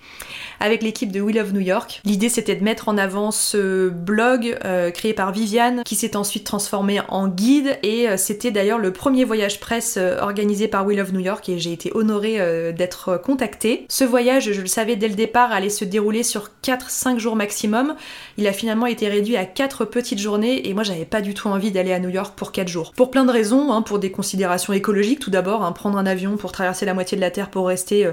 avec 0.61 0.83
l'équipe 0.83 1.13
de 1.13 1.21
We 1.21 1.37
of 1.39 1.53
New 1.53 1.61
York. 1.61 2.01
L'idée 2.05 2.29
c'était 2.29 2.57
de 2.57 2.65
mettre 2.65 2.89
en 2.89 2.99
avant 2.99 3.31
ce 3.31 3.89
blog 3.89 4.59
euh, 4.65 4.91
créé 4.91 5.15
par 5.15 5.33
Viviane 5.33 5.83
qui 5.85 5.95
s'est 5.95 6.17
ensuite 6.17 6.45
transformé 6.45 7.01
en 7.09 7.29
guide 7.29 7.79
et 7.83 8.09
euh, 8.09 8.17
c'était 8.17 8.51
d'ailleurs 8.51 8.79
le 8.79 8.93
premier 8.93 9.25
voyage 9.25 9.61
presse 9.61 9.97
euh, 9.99 10.21
organisé 10.21 10.69
par 10.69 10.87
We 10.87 10.99
of 11.01 11.13
New 11.13 11.21
York 11.21 11.49
et 11.49 11.59
j'ai 11.59 11.73
été 11.73 11.91
honorée 11.95 12.39
d'être 12.73 13.17
contactée. 13.17 13.87
Ce 13.89 14.05
voyage, 14.05 14.53
je 14.53 14.61
le 14.61 14.67
savais 14.67 14.97
dès 14.97 15.09
le 15.09 15.15
départ, 15.15 15.53
allait 15.53 15.71
se 15.71 15.85
dérouler 15.85 16.23
sur 16.23 16.51
4-5 16.63 17.19
jours 17.19 17.37
maximum. 17.37 17.95
Il 18.37 18.47
a 18.47 18.53
finalement 18.53 18.87
été 18.87 19.09
réduit 19.09 19.37
à 19.37 19.45
4 19.45 19.85
petites 19.85 20.19
journées 20.19 20.69
et 20.69 20.75
moi 20.75 20.83
j'avais 20.83 21.05
pas 21.05 21.21
du 21.21 21.35
tout 21.35 21.49
envie 21.49 21.71
d'aller 21.71 21.93
à 21.93 22.01
New 22.01 22.09
York 22.09 22.35
pour 22.37 22.53
4 22.53 22.69
jours. 22.69 22.93
Pour 22.95 23.11
plein 23.11 23.25
de 23.25 23.31
raisons, 23.31 23.73
hein, 23.73 23.83
pour 23.83 23.99
des 23.99 24.11
considérations 24.11 24.73
écologiques 24.73 25.21
tout 25.21 25.31
d'abord, 25.31 25.65
hein, 25.65 25.73
prendre 25.73 25.99
un 25.99 26.07
avion 26.07 26.37
pour 26.37 26.53
traverser 26.53 26.87
la 26.87 26.95
moitié 26.95 27.17
de 27.17 27.23
la 27.23 27.31
Terre 27.31 27.51
pour 27.51 27.69
rester 27.69 28.09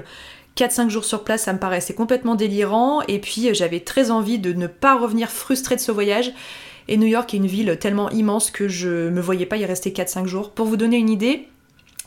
4-5 0.56 0.88
jours 0.88 1.04
sur 1.04 1.22
place, 1.22 1.42
ça 1.42 1.52
me 1.52 1.58
paraissait 1.58 1.94
complètement 1.94 2.34
délirant. 2.34 3.02
Et 3.08 3.18
puis 3.18 3.54
j'avais 3.54 3.80
très 3.80 4.10
envie 4.10 4.38
de 4.38 4.52
ne 4.52 4.66
pas 4.66 4.96
revenir 4.96 5.30
frustrée 5.30 5.76
de 5.76 5.80
ce 5.80 5.92
voyage. 5.92 6.32
Et 6.88 6.96
New 6.96 7.06
York 7.06 7.32
est 7.34 7.38
une 7.38 7.46
ville 7.46 7.78
tellement 7.80 8.10
immense 8.10 8.50
que 8.50 8.68
je 8.68 9.08
me 9.08 9.20
voyais 9.20 9.46
pas 9.46 9.56
y 9.56 9.64
rester 9.64 9.90
4-5 9.90 10.26
jours. 10.26 10.50
Pour 10.50 10.66
vous 10.66 10.76
donner 10.76 10.96
une 10.96 11.10
idée, 11.10 11.48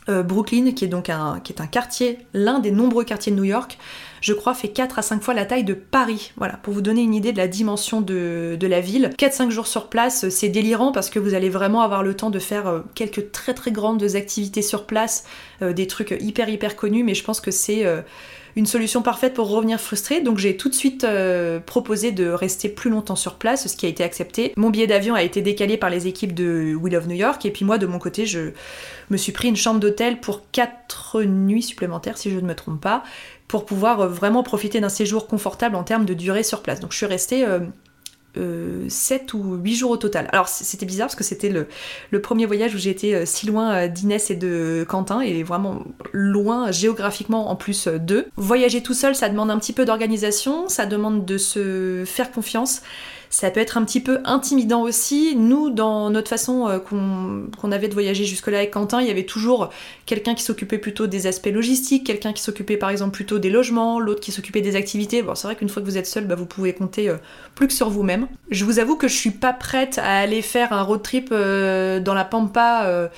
euh, 0.08 0.22
Brooklyn, 0.22 0.72
qui 0.72 0.86
est 0.86 0.88
donc 0.88 1.10
un, 1.10 1.40
qui 1.44 1.52
est 1.52 1.60
un 1.60 1.66
quartier, 1.66 2.18
l'un 2.32 2.58
des 2.58 2.70
nombreux 2.70 3.04
quartiers 3.04 3.30
de 3.30 3.36
New 3.36 3.44
York, 3.44 3.78
je 4.22 4.32
crois 4.32 4.54
fait 4.54 4.68
4 4.68 4.98
à 4.98 5.02
5 5.02 5.22
fois 5.22 5.34
la 5.34 5.44
taille 5.44 5.64
de 5.64 5.74
Paris. 5.74 6.32
Voilà, 6.36 6.56
pour 6.56 6.72
vous 6.72 6.80
donner 6.80 7.02
une 7.02 7.14
idée 7.14 7.32
de 7.32 7.36
la 7.38 7.48
dimension 7.48 8.00
de, 8.00 8.58
la 8.60 8.80
ville. 8.80 9.10
4-5 9.18 9.50
jours 9.50 9.66
sur 9.66 9.88
place, 9.88 10.28
c'est 10.30 10.48
délirant 10.48 10.92
parce 10.92 11.10
que 11.10 11.18
vous 11.18 11.34
allez 11.34 11.50
vraiment 11.50 11.82
avoir 11.82 12.02
le 12.02 12.14
temps 12.14 12.30
de 12.30 12.38
faire 12.38 12.66
euh, 12.66 12.80
quelques 12.94 13.32
très 13.32 13.52
très 13.52 13.72
grandes 13.72 14.16
activités 14.16 14.62
sur 14.62 14.86
place, 14.86 15.24
euh, 15.62 15.72
des 15.72 15.86
trucs 15.86 16.16
hyper 16.20 16.48
hyper 16.48 16.76
connus, 16.76 17.04
mais 17.04 17.14
je 17.14 17.22
pense 17.22 17.40
que 17.40 17.50
c'est 17.50 17.84
une 18.56 18.66
solution 18.66 19.02
parfaite 19.02 19.34
pour 19.34 19.48
revenir 19.48 19.80
frustré. 19.80 20.20
Donc 20.20 20.38
j'ai 20.38 20.56
tout 20.56 20.68
de 20.68 20.74
suite 20.74 21.04
euh, 21.04 21.60
proposé 21.60 22.12
de 22.12 22.28
rester 22.28 22.68
plus 22.68 22.90
longtemps 22.90 23.16
sur 23.16 23.34
place, 23.34 23.68
ce 23.68 23.76
qui 23.76 23.86
a 23.86 23.88
été 23.88 24.02
accepté. 24.02 24.52
Mon 24.56 24.70
billet 24.70 24.86
d'avion 24.86 25.14
a 25.14 25.22
été 25.22 25.42
décalé 25.42 25.76
par 25.76 25.90
les 25.90 26.06
équipes 26.06 26.34
de 26.34 26.74
Will 26.74 26.96
of 26.96 27.06
New 27.06 27.16
York, 27.16 27.44
et 27.46 27.50
puis 27.50 27.64
moi 27.64 27.78
de 27.78 27.86
mon 27.86 27.98
côté, 27.98 28.26
je 28.26 28.50
me 29.10 29.16
suis 29.16 29.32
pris 29.32 29.48
une 29.48 29.56
chambre 29.56 29.80
d'hôtel 29.80 30.20
pour 30.20 30.50
4 30.52 31.22
nuits 31.22 31.62
supplémentaires, 31.62 32.18
si 32.18 32.30
je 32.30 32.38
ne 32.38 32.46
me 32.46 32.54
trompe 32.54 32.80
pas, 32.80 33.02
pour 33.48 33.64
pouvoir 33.64 34.00
euh, 34.00 34.08
vraiment 34.08 34.42
profiter 34.42 34.80
d'un 34.80 34.88
séjour 34.88 35.26
confortable 35.26 35.76
en 35.76 35.84
termes 35.84 36.04
de 36.04 36.14
durée 36.14 36.42
sur 36.42 36.62
place. 36.62 36.80
Donc 36.80 36.92
je 36.92 36.96
suis 36.96 37.06
restée 37.06 37.44
euh, 37.44 37.60
7 38.34 39.34
euh, 39.34 39.36
ou 39.36 39.54
8 39.56 39.74
jours 39.74 39.90
au 39.90 39.96
total. 39.96 40.28
Alors 40.32 40.48
c'était 40.48 40.86
bizarre 40.86 41.06
parce 41.08 41.16
que 41.16 41.24
c'était 41.24 41.50
le, 41.50 42.20
premier 42.20 42.46
voyage 42.46 42.74
où 42.74 42.78
j'ai 42.78 42.90
été 42.90 43.14
euh, 43.14 43.22
si 43.26 43.46
loin 43.46 43.72
euh, 43.72 43.88
d'Inès 43.88 44.30
et 44.30 44.36
de 44.36 44.84
Quentin 44.88 45.20
et 45.20 45.42
vraiment 45.42 45.82
loin 46.12 46.70
géographiquement 46.70 47.50
en 47.50 47.56
plus 47.56 47.88
d'eux. 47.88 48.26
Voyager 48.36 48.82
tout 48.82 48.94
seul 48.94 49.14
ça 49.14 49.28
demande 49.28 49.50
un 49.50 49.58
petit 49.58 49.72
peu 49.72 49.84
d'organisation, 49.84 50.68
ça 50.68 50.86
demande 50.86 51.24
de 51.24 51.38
se 51.38 52.04
faire 52.06 52.30
confiance 52.30 52.82
ça 53.30 53.48
peut 53.52 53.60
être 53.60 53.78
un 53.78 53.84
petit 53.84 54.00
peu 54.00 54.18
intimidant 54.24 54.82
aussi. 54.82 55.36
Nous, 55.36 55.70
dans 55.70 56.10
notre 56.10 56.28
façon 56.28 56.68
euh, 56.68 56.78
qu'on 56.80 57.72
avait 57.72 57.86
de 57.86 57.94
voyager 57.94 58.24
jusque-là 58.24 58.58
avec 58.58 58.72
Quentin, 58.72 59.00
il 59.00 59.06
y 59.06 59.10
avait 59.10 59.24
toujours 59.24 59.70
quelqu'un 60.04 60.34
qui 60.34 60.42
s'occupait 60.42 60.78
plutôt 60.78 61.06
des 61.06 61.28
aspects 61.28 61.46
logistiques, 61.46 62.04
quelqu'un 62.04 62.32
qui 62.32 62.42
s'occupait 62.42 62.76
par 62.76 62.90
exemple 62.90 63.12
plutôt 63.12 63.38
des 63.38 63.48
logements, 63.48 64.00
l'autre 64.00 64.20
qui 64.20 64.32
s'occupait 64.32 64.62
des 64.62 64.74
activités. 64.74 65.22
Bon, 65.22 65.36
c'est 65.36 65.46
vrai 65.46 65.54
qu'une 65.54 65.68
fois 65.68 65.80
que 65.80 65.86
vous 65.86 65.96
êtes 65.96 66.08
seul, 66.08 66.26
bah, 66.26 66.34
vous 66.34 66.44
pouvez 66.44 66.72
compter 66.72 67.08
euh, 67.08 67.16
plus 67.54 67.68
que 67.68 67.72
sur 67.72 67.88
vous-même. 67.88 68.26
Je 68.50 68.64
vous 68.64 68.80
avoue 68.80 68.96
que 68.96 69.06
je 69.06 69.14
suis 69.14 69.30
pas 69.30 69.52
prête 69.52 69.98
à 69.98 70.18
aller 70.18 70.42
faire 70.42 70.72
un 70.72 70.82
road 70.82 71.02
trip 71.02 71.28
euh, 71.30 72.00
dans 72.00 72.14
la 72.14 72.24
pampa 72.24 73.08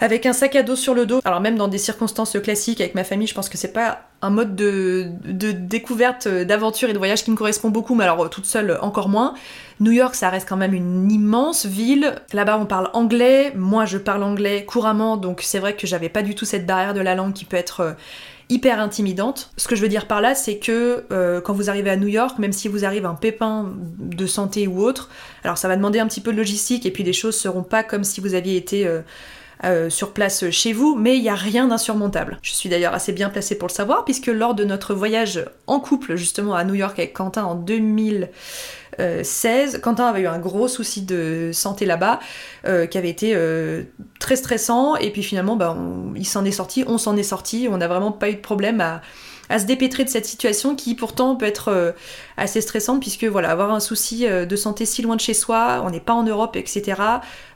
avec 0.00 0.26
un 0.26 0.32
sac 0.32 0.56
à 0.56 0.62
dos 0.62 0.76
sur 0.76 0.94
le 0.94 1.06
dos. 1.06 1.20
Alors 1.24 1.40
même 1.40 1.56
dans 1.56 1.68
des 1.68 1.78
circonstances 1.78 2.36
classiques 2.42 2.80
avec 2.80 2.94
ma 2.94 3.04
famille, 3.04 3.26
je 3.26 3.34
pense 3.34 3.48
que 3.48 3.58
c'est 3.58 3.72
pas 3.72 4.02
un 4.22 4.30
mode 4.30 4.56
de, 4.56 5.10
découverte, 5.52 6.28
d'aventure 6.28 6.88
et 6.88 6.92
de 6.92 6.98
voyage 6.98 7.24
qui 7.24 7.30
me 7.30 7.36
correspond 7.36 7.68
beaucoup, 7.68 7.94
mais 7.94 8.04
alors 8.04 8.30
toute 8.30 8.46
seule 8.46 8.78
encore 8.80 9.08
moins. 9.08 9.34
New 9.80 9.92
York, 9.92 10.14
ça 10.14 10.30
reste 10.30 10.48
quand 10.48 10.56
même 10.56 10.72
une 10.72 11.10
immense 11.10 11.66
ville. 11.66 12.14
Là-bas, 12.32 12.58
on 12.58 12.64
parle 12.64 12.90
anglais. 12.94 13.52
Moi, 13.54 13.84
je 13.84 13.98
parle 13.98 14.22
anglais 14.22 14.64
couramment, 14.64 15.16
donc 15.16 15.42
c'est 15.42 15.58
vrai 15.58 15.76
que 15.76 15.86
j'avais 15.86 16.08
pas 16.08 16.22
du 16.22 16.34
tout 16.34 16.44
cette 16.44 16.64
barrière 16.64 16.94
de 16.94 17.00
la 17.00 17.14
langue 17.14 17.34
qui 17.34 17.44
peut 17.44 17.56
être 17.56 17.80
euh, 17.80 17.92
hyper 18.48 18.80
intimidante. 18.80 19.50
Ce 19.56 19.68
que 19.68 19.76
je 19.76 19.82
veux 19.82 19.88
dire 19.88 20.06
par 20.06 20.20
là, 20.20 20.34
c'est 20.34 20.58
que 20.58 21.04
euh, 21.10 21.40
quand 21.40 21.52
vous 21.52 21.70
arrivez 21.70 21.90
à 21.90 21.96
New 21.96 22.08
York, 22.08 22.38
même 22.38 22.52
si 22.52 22.68
vous 22.68 22.84
arrive 22.84 23.06
un 23.06 23.14
pépin 23.14 23.72
de 23.98 24.26
santé 24.26 24.66
ou 24.66 24.82
autre, 24.82 25.10
alors 25.42 25.58
ça 25.58 25.68
va 25.68 25.76
demander 25.76 25.98
un 25.98 26.06
petit 26.06 26.20
peu 26.20 26.32
de 26.32 26.36
logistique 26.36 26.86
et 26.86 26.90
puis 26.90 27.04
les 27.04 27.12
choses 27.12 27.36
seront 27.36 27.62
pas 27.62 27.82
comme 27.82 28.04
si 28.04 28.20
vous 28.20 28.34
aviez 28.34 28.56
été 28.56 28.86
euh, 28.86 29.00
euh, 29.62 29.88
sur 29.88 30.12
place 30.12 30.50
chez 30.50 30.72
vous, 30.72 30.96
mais 30.96 31.16
il 31.16 31.22
n'y 31.22 31.28
a 31.28 31.34
rien 31.34 31.68
d'insurmontable. 31.68 32.38
Je 32.42 32.52
suis 32.52 32.68
d'ailleurs 32.68 32.92
assez 32.92 33.12
bien 33.12 33.30
placée 33.30 33.56
pour 33.56 33.68
le 33.68 33.72
savoir, 33.72 34.04
puisque 34.04 34.26
lors 34.26 34.54
de 34.54 34.64
notre 34.64 34.94
voyage 34.94 35.44
en 35.66 35.80
couple 35.80 36.16
justement 36.16 36.54
à 36.54 36.64
New 36.64 36.74
York 36.74 36.98
avec 36.98 37.12
Quentin 37.12 37.44
en 37.44 37.54
2016, 37.54 39.80
Quentin 39.80 40.06
avait 40.06 40.22
eu 40.22 40.26
un 40.26 40.40
gros 40.40 40.66
souci 40.66 41.02
de 41.02 41.50
santé 41.52 41.86
là-bas, 41.86 42.18
euh, 42.66 42.86
qui 42.86 42.98
avait 42.98 43.10
été 43.10 43.32
euh, 43.34 43.84
très 44.18 44.36
stressant, 44.36 44.96
et 44.96 45.10
puis 45.10 45.22
finalement 45.22 45.56
bah, 45.56 45.76
il 46.16 46.26
s'en 46.26 46.44
est 46.44 46.50
sorti, 46.50 46.84
on 46.88 46.98
s'en 46.98 47.16
est 47.16 47.22
sorti, 47.22 47.68
on 47.70 47.78
n'a 47.78 47.88
vraiment 47.88 48.12
pas 48.12 48.30
eu 48.30 48.34
de 48.34 48.40
problème 48.40 48.80
à 48.80 49.02
se 49.58 49.66
dépêtrer 49.66 50.04
de 50.04 50.08
cette 50.08 50.26
situation 50.26 50.74
qui 50.74 50.94
pourtant 50.94 51.36
peut 51.36 51.46
être 51.46 51.94
assez 52.36 52.60
stressante 52.60 53.00
puisque 53.00 53.24
voilà 53.24 53.50
avoir 53.50 53.72
un 53.72 53.80
souci 53.80 54.26
euh, 54.26 54.46
de 54.46 54.56
santé 54.56 54.84
si 54.86 55.02
loin 55.02 55.16
de 55.16 55.20
chez 55.20 55.34
soi, 55.34 55.82
on 55.84 55.90
n'est 55.90 56.00
pas 56.00 56.12
en 56.12 56.24
Europe, 56.24 56.56
etc. 56.56 57.00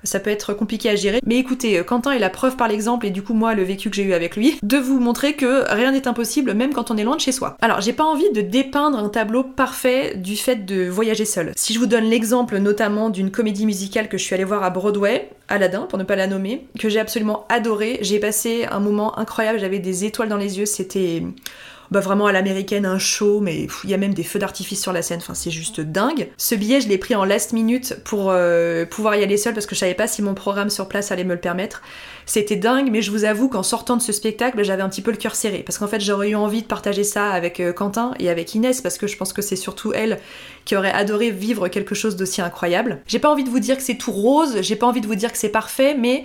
Ça 0.05 0.21
peut 0.21 0.31
être 0.31 0.55
compliqué 0.55 0.89
à 0.91 0.97
gérer. 0.97 1.21
Mais 1.25 1.37
écoutez, 1.37 1.79
euh, 1.79 1.83
Quentin 1.83 2.13
est 2.13 2.19
la 2.19 2.31
preuve 2.31 2.57
par 2.57 2.69
l'exemple 2.69 3.07
et 3.07 3.11
du 3.11 3.23
coup 3.23 3.35
moi 3.35 3.55
le 3.55 3.63
vécu 3.63 3.91
que 3.91 3.97
j'ai 3.97 4.05
eu 4.05 4.13
avec 4.13 4.37
lui, 4.37 4.59
de 4.63 4.77
vous 4.77 5.01
montrer 5.01 5.35
que 5.35 5.65
rien 5.73 5.93
n'est 5.93 6.07
impossible 6.07 6.55
même 6.55 6.73
quand 6.73 6.91
on 6.91 6.97
est 6.97 7.05
loin 7.05 7.17
de 7.17 7.21
chez 7.21 7.33
soi. 7.33 7.57
Alors 7.61 7.81
j'ai 7.81 7.93
pas 7.93 8.05
envie 8.05 8.31
de 8.33 8.41
dépeindre 8.41 8.99
un 8.99 9.09
tableau 9.09 9.43
parfait 9.43 10.15
du 10.17 10.37
fait 10.37 10.65
de 10.65 10.89
voyager 10.89 11.25
seul. 11.25 11.53
Si 11.57 11.73
je 11.73 11.79
vous 11.79 11.87
donne 11.87 12.05
l'exemple 12.05 12.59
notamment 12.59 13.11
d'une 13.11 13.31
comédie 13.31 13.67
musicale 13.67 14.09
que 14.09 14.19
je 14.19 14.25
suis 14.25 14.35
allée 14.35 14.45
voir 14.45 14.63
à 14.63 14.71
Broadway, 14.71 15.31
Aladdin 15.49 15.83
pour 15.83 15.99
ne 15.99 16.05
pas 16.05 16.17
la 16.17 16.27
nommer, 16.27 16.67
que 16.79 16.89
j'ai 16.89 17.01
absolument 17.01 17.47
adoré, 17.49 17.99
j'ai 18.03 18.19
passé 18.19 18.67
un 18.71 18.81
moment 18.81 19.19
incroyable, 19.19 19.59
j'avais 19.59 19.79
des 19.79 20.05
étoiles 20.05 20.29
dans 20.29 20.37
les 20.37 20.59
yeux, 20.59 20.67
c'était 20.67 21.23
bah 21.91 22.01
vraiment 22.01 22.27
à 22.27 22.33
l'américaine, 22.33 22.85
un 22.85 22.99
show, 22.99 23.41
mais 23.41 23.67
il 23.85 23.91
y 23.91 23.95
a 23.95 23.97
même 23.97 24.13
des 24.13 24.23
feux 24.23 24.39
d'artifice 24.39 24.68
sur 24.77 24.93
la 24.93 25.03
scène, 25.03 25.19
enfin 25.21 25.35
c'est 25.35 25.51
juste 25.51 25.81
dingue. 25.81 26.31
Ce 26.37 26.55
billet, 26.55 26.81
je 26.81 26.89
l'ai 26.89 26.99
pris 26.99 27.15
en 27.15 27.25
last 27.25 27.53
minute 27.53 27.99
pour 28.05 28.31
euh, 28.31 28.85
pouvoir 28.87 29.17
y 29.17 29.23
aller 29.23 29.37
seul 29.37 29.55
parce 29.55 29.67
que 29.67 29.75
je 29.75 29.81
savais 29.81 29.95
pas 29.95 30.07
si 30.07 30.23
mon 30.23 30.35
programme 30.35 30.71
sur 30.71 30.89
place 30.89 31.13
allait 31.13 31.25
me 31.25 31.35
le 31.35 31.41
permettre. 31.41 31.83
C'était 32.27 32.57
dingue, 32.57 32.91
mais 32.91 33.01
je 33.01 33.11
vous 33.11 33.25
avoue 33.25 33.49
qu'en 33.49 33.63
sortant 33.63 33.97
de 33.97 34.03
ce 34.03 34.13
spectacle, 34.13 34.63
j'avais 34.63 34.83
un 34.83 34.89
petit 34.89 35.03
peu 35.03 35.11
le 35.11 35.17
cœur 35.17 35.35
serré 35.35 35.63
parce 35.65 35.79
qu'en 35.79 35.89
fait 35.89 36.01
j'aurais 36.01 36.31
eu 36.31 36.35
envie 36.35 36.63
de 36.63 36.67
partager 36.67 37.05
ça 37.05 37.31
avec 37.31 37.61
euh, 37.61 37.73
Quentin 37.73 38.13
et 38.19 38.29
avec 38.29 38.55
Inès 38.55 38.81
parce 38.81 38.99
que 38.99 39.07
je 39.07 39.17
pense 39.17 39.33
que 39.33 39.43
c'est 39.43 39.57
surtout 39.57 39.93
elle 39.93 40.19
qui 40.65 40.77
aurait 40.77 40.93
adoré 40.93 41.31
vivre 41.31 41.69
quelque 41.69 41.95
chose 41.95 42.17
d'aussi 42.17 42.43
incroyable. 42.43 43.01
J'ai 43.07 43.19
pas 43.19 43.31
envie 43.31 43.45
de 43.45 43.49
vous 43.49 43.61
dire 43.61 43.77
que 43.77 43.83
c'est 43.83 43.97
tout 43.97 44.13
rose, 44.13 44.59
j'ai 44.61 44.77
pas 44.77 44.87
envie 44.87 45.01
de 45.01 45.07
vous 45.07 45.15
dire 45.15 45.33
que 45.33 45.39
c'est 45.39 45.49
parfait, 45.49 45.95
mais 45.95 46.25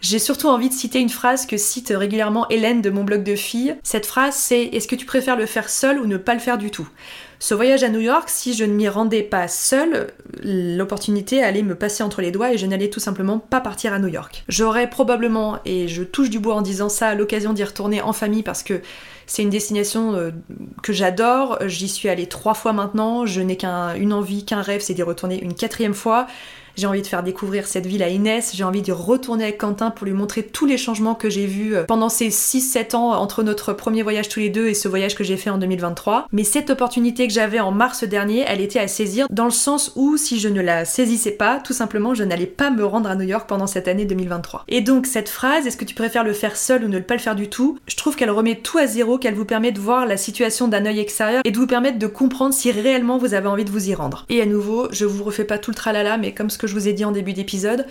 j'ai 0.00 0.18
surtout 0.18 0.48
envie 0.48 0.68
de 0.68 0.74
citer 0.74 0.98
une 0.98 1.08
phrase 1.08 1.46
que 1.46 1.56
cite 1.56 1.92
régulièrement 1.96 2.46
Hélène 2.50 2.82
de 2.82 2.90
mon 2.90 3.04
blog 3.04 3.22
de 3.22 3.36
filles. 3.36 3.76
Cette 3.82 4.04
phrase 4.04 4.34
c'est 4.34 4.64
Est-ce 4.64 4.88
que 4.88 4.96
tu 4.96 5.06
préfères 5.06 5.36
le 5.36 5.46
faire 5.46 5.70
seul 5.70 5.98
ou 5.98 6.06
ne 6.06 6.16
pas 6.16 6.34
le 6.34 6.40
faire 6.40 6.58
du 6.58 6.70
tout? 6.70 6.88
Ce 7.44 7.52
voyage 7.52 7.84
à 7.84 7.90
New 7.90 8.00
York, 8.00 8.30
si 8.30 8.54
je 8.54 8.64
ne 8.64 8.72
m'y 8.72 8.88
rendais 8.88 9.22
pas 9.22 9.48
seule, 9.48 10.14
l'opportunité 10.42 11.42
allait 11.42 11.62
me 11.62 11.74
passer 11.74 12.02
entre 12.02 12.22
les 12.22 12.30
doigts 12.30 12.54
et 12.54 12.56
je 12.56 12.64
n'allais 12.64 12.88
tout 12.88 13.00
simplement 13.00 13.38
pas 13.38 13.60
partir 13.60 13.92
à 13.92 13.98
New 13.98 14.08
York. 14.08 14.44
J'aurais 14.48 14.88
probablement, 14.88 15.58
et 15.66 15.86
je 15.86 16.04
touche 16.04 16.30
du 16.30 16.38
bois 16.38 16.54
en 16.54 16.62
disant 16.62 16.88
ça, 16.88 17.14
l'occasion 17.14 17.52
d'y 17.52 17.62
retourner 17.62 18.00
en 18.00 18.14
famille 18.14 18.42
parce 18.42 18.62
que 18.62 18.80
c'est 19.26 19.42
une 19.42 19.50
destination 19.50 20.14
euh, 20.14 20.30
que 20.82 20.94
j'adore, 20.94 21.58
j'y 21.66 21.88
suis 21.88 22.08
allée 22.08 22.30
trois 22.30 22.54
fois 22.54 22.72
maintenant, 22.72 23.26
je 23.26 23.42
n'ai 23.42 23.58
qu'une 23.58 24.14
envie, 24.14 24.46
qu'un 24.46 24.62
rêve, 24.62 24.80
c'est 24.80 24.94
d'y 24.94 25.02
retourner 25.02 25.38
une 25.38 25.52
quatrième 25.52 25.92
fois. 25.92 26.26
J'ai 26.76 26.88
envie 26.88 27.02
de 27.02 27.06
faire 27.06 27.22
découvrir 27.22 27.66
cette 27.68 27.86
ville 27.86 28.02
à 28.02 28.08
Inès, 28.08 28.52
j'ai 28.54 28.64
envie 28.64 28.82
de 28.82 28.90
retourner 28.90 29.44
avec 29.44 29.58
Quentin 29.58 29.90
pour 29.90 30.06
lui 30.06 30.12
montrer 30.12 30.42
tous 30.42 30.66
les 30.66 30.76
changements 30.76 31.14
que 31.14 31.30
j'ai 31.30 31.46
vus 31.46 31.76
euh, 31.76 31.84
pendant 31.84 32.08
ces 32.08 32.30
6-7 32.30 32.96
ans 32.96 33.12
entre 33.12 33.44
notre 33.44 33.72
premier 33.72 34.02
voyage 34.02 34.28
tous 34.28 34.40
les 34.40 34.50
deux 34.50 34.66
et 34.66 34.74
ce 34.74 34.88
voyage 34.88 35.14
que 35.14 35.22
j'ai 35.22 35.36
fait 35.36 35.50
en 35.50 35.58
2023. 35.58 36.26
Mais 36.32 36.42
cette 36.42 36.70
opportunité 36.70 37.28
que 37.28 37.32
j'avais 37.32 37.60
en 37.60 37.70
mars 37.70 38.02
dernier, 38.02 38.44
elle 38.48 38.60
était 38.60 38.80
à 38.80 38.88
saisir 38.88 39.28
dans 39.30 39.44
le 39.44 39.52
sens 39.52 39.92
où 39.94 40.16
si 40.16 40.40
je 40.40 40.48
ne 40.48 40.60
la 40.60 40.84
saisissais 40.84 41.30
pas, 41.30 41.60
tout 41.60 41.72
simplement 41.72 42.12
je 42.14 42.24
n'allais 42.24 42.46
pas 42.46 42.70
me 42.70 42.84
rendre 42.84 43.08
à 43.08 43.14
New 43.14 43.26
York 43.26 43.48
pendant 43.48 43.68
cette 43.68 43.86
année 43.86 44.04
2023. 44.04 44.64
Et 44.66 44.80
donc 44.80 45.06
cette 45.06 45.28
phrase, 45.28 45.68
est-ce 45.68 45.76
que 45.76 45.84
tu 45.84 45.94
préfères 45.94 46.24
le 46.24 46.32
faire 46.32 46.56
seul 46.56 46.84
ou 46.84 46.88
ne 46.88 46.98
pas 46.98 47.14
le 47.14 47.20
faire 47.20 47.36
du 47.36 47.48
tout? 47.48 47.78
Je 47.86 47.96
trouve 47.96 48.16
qu'elle 48.16 48.30
remet 48.30 48.56
tout 48.56 48.78
à 48.78 48.88
zéro, 48.88 49.18
qu'elle 49.18 49.34
vous 49.34 49.44
permet 49.44 49.70
de 49.70 49.78
voir 49.80 50.06
la 50.06 50.16
situation 50.16 50.66
d'un 50.66 50.86
œil 50.86 50.98
extérieur 50.98 51.42
et 51.44 51.52
de 51.52 51.58
vous 51.58 51.68
permettre 51.68 52.00
de 52.00 52.06
comprendre 52.08 52.52
si 52.52 52.72
réellement 52.72 53.16
vous 53.16 53.34
avez 53.34 53.46
envie 53.46 53.64
de 53.64 53.70
vous 53.70 53.88
y 53.88 53.94
rendre. 53.94 54.26
Et 54.28 54.42
à 54.42 54.46
nouveau, 54.46 54.88
je 54.90 55.04
vous 55.04 55.22
refais 55.22 55.44
pas 55.44 55.58
tout 55.58 55.70
le 55.70 55.76
tralala, 55.76 56.16
mais 56.16 56.32
comme 56.32 56.50
ce 56.50 56.58
que 56.58 56.63
je 56.66 56.74
vous 56.74 56.88
ai 56.88 56.92
dit 56.92 57.04
en 57.04 57.12
début 57.12 57.32
d'épisode, 57.32 57.86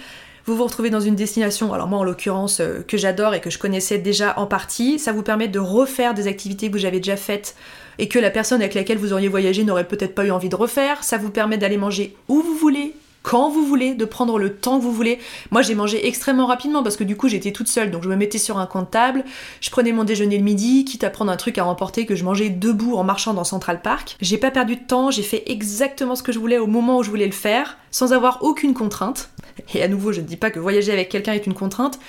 vous 0.45 0.57
vous 0.57 0.63
retrouvez 0.65 0.89
dans 0.89 0.99
une 0.99 1.15
destination, 1.15 1.73
alors 1.73 1.87
moi 1.87 1.99
en 1.99 2.03
l'occurrence 2.03 2.59
euh, 2.59 2.81
que 2.85 2.97
j'adore 2.97 3.33
et 3.33 3.39
que 3.39 3.49
je 3.49 3.57
connaissais 3.57 3.97
déjà 3.97 4.37
en 4.37 4.45
partie, 4.45 4.99
ça 4.99 5.13
vous 5.13 5.23
permet 5.23 5.47
de 5.47 5.59
refaire 5.59 6.13
des 6.13 6.27
activités 6.27 6.69
que 6.69 6.77
vous 6.77 6.85
avez 6.85 6.99
déjà 6.99 7.15
faites 7.15 7.55
et 7.97 8.09
que 8.09 8.19
la 8.19 8.29
personne 8.29 8.61
avec 8.61 8.73
laquelle 8.73 8.97
vous 8.97 9.13
auriez 9.13 9.29
voyagé 9.29 9.63
n'aurait 9.63 9.87
peut-être 9.87 10.15
pas 10.15 10.25
eu 10.25 10.31
envie 10.31 10.49
de 10.49 10.55
refaire, 10.55 11.03
ça 11.03 11.17
vous 11.17 11.29
permet 11.29 11.57
d'aller 11.57 11.77
manger 11.77 12.15
où 12.27 12.41
vous 12.41 12.55
voulez, 12.55 12.93
quand 13.23 13.49
vous 13.49 13.65
voulez, 13.65 13.95
de 13.95 14.05
prendre 14.05 14.37
le 14.37 14.55
temps 14.55 14.77
que 14.77 14.83
vous 14.83 14.91
voulez. 14.91 15.17
Moi, 15.49 15.61
j'ai 15.61 15.75
mangé 15.75 16.07
extrêmement 16.07 16.45
rapidement 16.45 16.83
parce 16.83 16.97
que 16.97 17.03
du 17.03 17.15
coup, 17.15 17.27
j'étais 17.27 17.51
toute 17.51 17.67
seule, 17.67 17.89
donc 17.89 18.03
je 18.03 18.09
me 18.09 18.15
mettais 18.15 18.37
sur 18.37 18.57
un 18.57 18.65
coin 18.67 18.83
de 18.83 18.87
table, 18.87 19.23
je 19.61 19.69
prenais 19.69 19.91
mon 19.91 20.03
déjeuner 20.03 20.37
le 20.37 20.43
midi, 20.43 20.85
quitte 20.85 21.03
à 21.03 21.09
prendre 21.09 21.31
un 21.31 21.37
truc 21.37 21.57
à 21.57 21.65
emporter 21.65 22.05
que 22.05 22.15
je 22.15 22.23
mangeais 22.23 22.49
debout 22.49 22.95
en 22.95 23.03
marchant 23.03 23.33
dans 23.33 23.43
Central 23.43 23.81
Park. 23.81 24.17
J'ai 24.21 24.37
pas 24.37 24.51
perdu 24.51 24.75
de 24.75 24.83
temps, 24.83 25.09
j'ai 25.09 25.23
fait 25.23 25.43
exactement 25.47 26.15
ce 26.15 26.23
que 26.23 26.31
je 26.31 26.39
voulais 26.39 26.57
au 26.57 26.67
moment 26.67 26.97
où 26.97 27.03
je 27.03 27.09
voulais 27.09 27.25
le 27.25 27.31
faire, 27.31 27.77
sans 27.91 28.13
avoir 28.13 28.43
aucune 28.43 28.73
contrainte. 28.73 29.29
Et 29.73 29.81
à 29.81 29.87
nouveau, 29.87 30.11
je 30.11 30.21
ne 30.21 30.25
dis 30.25 30.37
pas 30.37 30.51
que 30.51 30.59
voyager 30.59 30.91
avec 30.91 31.09
quelqu'un 31.09 31.33
est 31.33 31.47
une 31.47 31.53
contrainte, 31.53 31.99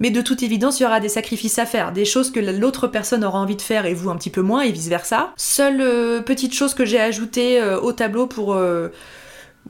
mais 0.00 0.10
de 0.10 0.20
toute 0.20 0.42
évidence, 0.42 0.80
il 0.80 0.82
y 0.82 0.86
aura 0.86 1.00
des 1.00 1.08
sacrifices 1.08 1.58
à 1.58 1.66
faire, 1.66 1.92
des 1.92 2.04
choses 2.04 2.30
que 2.30 2.40
l'autre 2.40 2.86
personne 2.86 3.24
aura 3.24 3.38
envie 3.38 3.56
de 3.56 3.62
faire 3.62 3.86
et 3.86 3.94
vous 3.94 4.10
un 4.10 4.16
petit 4.16 4.30
peu 4.30 4.42
moins, 4.42 4.62
et 4.62 4.72
vice 4.72 4.88
versa. 4.88 5.32
Seule 5.36 5.80
euh, 5.80 6.20
petite 6.20 6.54
chose 6.54 6.74
que 6.74 6.84
j'ai 6.84 7.00
ajoutée 7.00 7.60
euh, 7.60 7.80
au 7.80 7.92
tableau 7.92 8.26
pour 8.26 8.54
euh, 8.54 8.88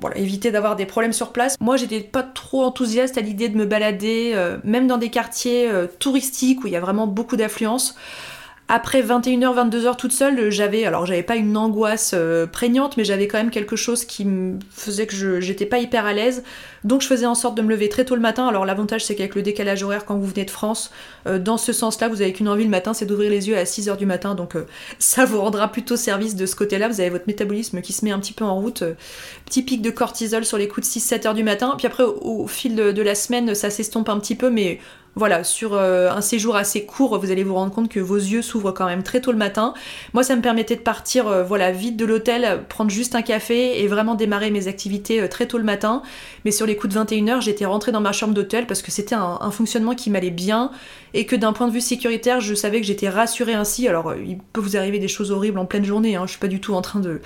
voilà, 0.00 0.16
éviter 0.18 0.50
d'avoir 0.50 0.76
des 0.76 0.86
problèmes 0.86 1.12
sur 1.12 1.32
place. 1.32 1.56
Moi, 1.60 1.76
j'étais 1.76 2.00
pas 2.00 2.22
trop 2.22 2.64
enthousiaste 2.64 3.18
à 3.18 3.20
l'idée 3.20 3.48
de 3.48 3.56
me 3.56 3.66
balader, 3.66 4.34
même 4.64 4.86
dans 4.86 4.98
des 4.98 5.10
quartiers 5.10 5.70
touristiques 5.98 6.64
où 6.64 6.66
il 6.66 6.72
y 6.72 6.76
a 6.76 6.80
vraiment 6.80 7.06
beaucoup 7.06 7.36
d'affluence. 7.36 7.96
Après 8.68 9.00
21h, 9.00 9.70
22h 9.70 9.96
toute 9.96 10.10
seule, 10.10 10.50
j'avais, 10.50 10.84
alors 10.84 11.06
j'avais 11.06 11.22
pas 11.22 11.36
une 11.36 11.56
angoisse 11.56 12.14
euh, 12.14 12.48
prégnante, 12.48 12.96
mais 12.96 13.04
j'avais 13.04 13.28
quand 13.28 13.38
même 13.38 13.52
quelque 13.52 13.76
chose 13.76 14.04
qui 14.04 14.24
me 14.24 14.58
faisait 14.72 15.06
que 15.06 15.40
j'étais 15.40 15.66
pas 15.66 15.78
hyper 15.78 16.04
à 16.04 16.12
l'aise. 16.12 16.42
Donc 16.82 17.00
je 17.00 17.06
faisais 17.06 17.26
en 17.26 17.36
sorte 17.36 17.56
de 17.56 17.62
me 17.62 17.68
lever 17.68 17.88
très 17.88 18.04
tôt 18.04 18.16
le 18.16 18.20
matin. 18.20 18.48
Alors 18.48 18.66
l'avantage 18.66 19.04
c'est 19.04 19.14
qu'avec 19.14 19.36
le 19.36 19.42
décalage 19.42 19.84
horaire 19.84 20.04
quand 20.04 20.16
vous 20.16 20.26
venez 20.26 20.44
de 20.44 20.50
France, 20.50 20.90
euh, 21.28 21.38
dans 21.38 21.58
ce 21.58 21.72
sens-là, 21.72 22.08
vous 22.08 22.22
avez 22.22 22.32
qu'une 22.32 22.48
envie 22.48 22.64
le 22.64 22.70
matin, 22.70 22.92
c'est 22.92 23.06
d'ouvrir 23.06 23.30
les 23.30 23.48
yeux 23.48 23.56
à 23.56 23.62
6h 23.62 23.96
du 23.96 24.06
matin. 24.06 24.34
Donc 24.34 24.56
euh, 24.56 24.66
ça 24.98 25.24
vous 25.24 25.40
rendra 25.40 25.68
plutôt 25.70 25.96
service 25.96 26.34
de 26.34 26.44
ce 26.44 26.56
côté-là. 26.56 26.88
Vous 26.88 27.00
avez 27.00 27.10
votre 27.10 27.28
métabolisme 27.28 27.80
qui 27.82 27.92
se 27.92 28.04
met 28.04 28.10
un 28.10 28.18
petit 28.18 28.32
peu 28.32 28.44
en 28.44 28.56
route. 28.56 28.82
petit 29.44 29.62
pic 29.62 29.80
de 29.80 29.90
cortisol 29.90 30.44
sur 30.44 30.58
les 30.58 30.66
coups 30.66 30.92
de 30.92 31.00
6-7h 31.00 31.34
du 31.34 31.44
matin. 31.44 31.74
Puis 31.78 31.86
après, 31.86 32.02
au, 32.02 32.48
fil 32.48 32.74
de 32.74 33.02
la 33.02 33.14
semaine, 33.14 33.54
ça 33.54 33.70
s'estompe 33.70 34.08
un 34.08 34.18
petit 34.18 34.34
peu, 34.34 34.50
mais 34.50 34.80
voilà, 35.16 35.44
sur 35.44 35.72
euh, 35.72 36.10
un 36.10 36.20
séjour 36.20 36.56
assez 36.56 36.84
court, 36.84 37.18
vous 37.18 37.30
allez 37.30 37.42
vous 37.42 37.54
rendre 37.54 37.72
compte 37.72 37.88
que 37.88 38.00
vos 38.00 38.16
yeux 38.16 38.42
s'ouvrent 38.42 38.72
quand 38.72 38.84
même 38.84 39.02
très 39.02 39.22
tôt 39.22 39.32
le 39.32 39.38
matin. 39.38 39.72
Moi, 40.12 40.22
ça 40.22 40.36
me 40.36 40.42
permettait 40.42 40.76
de 40.76 40.82
partir, 40.82 41.26
euh, 41.26 41.42
voilà, 41.42 41.72
vite 41.72 41.96
de 41.96 42.04
l'hôtel, 42.04 42.64
prendre 42.68 42.90
juste 42.90 43.14
un 43.14 43.22
café 43.22 43.82
et 43.82 43.86
vraiment 43.88 44.14
démarrer 44.14 44.50
mes 44.50 44.68
activités 44.68 45.22
euh, 45.22 45.26
très 45.26 45.46
tôt 45.46 45.56
le 45.56 45.64
matin. 45.64 46.02
Mais 46.44 46.50
sur 46.50 46.66
les 46.66 46.76
coups 46.76 46.94
de 46.94 47.00
21h, 47.00 47.40
j'étais 47.40 47.64
rentrée 47.64 47.92
dans 47.92 48.02
ma 48.02 48.12
chambre 48.12 48.34
d'hôtel 48.34 48.66
parce 48.66 48.82
que 48.82 48.90
c'était 48.90 49.14
un, 49.14 49.50
fonctionnement 49.50 49.94
qui 49.94 50.10
m'allait 50.10 50.30
bien 50.30 50.70
et 51.14 51.24
que 51.24 51.34
d'un 51.34 51.54
point 51.54 51.66
de 51.66 51.72
vue 51.72 51.80
sécuritaire, 51.80 52.40
je 52.42 52.54
savais 52.54 52.82
que 52.82 52.86
j'étais 52.86 53.08
rassurée 53.08 53.54
ainsi. 53.54 53.88
Alors, 53.88 54.14
il 54.14 54.36
peut 54.52 54.60
vous 54.60 54.76
arriver 54.76 54.98
des 54.98 55.08
choses 55.08 55.30
horribles 55.30 55.58
en 55.58 55.64
pleine 55.64 55.84
journée, 55.84 56.16
hein. 56.16 56.24
je 56.26 56.32
suis 56.32 56.40
pas 56.40 56.46
du 56.46 56.60
tout 56.60 56.74
en 56.74 56.82
train 56.82 57.00
de 57.00 57.22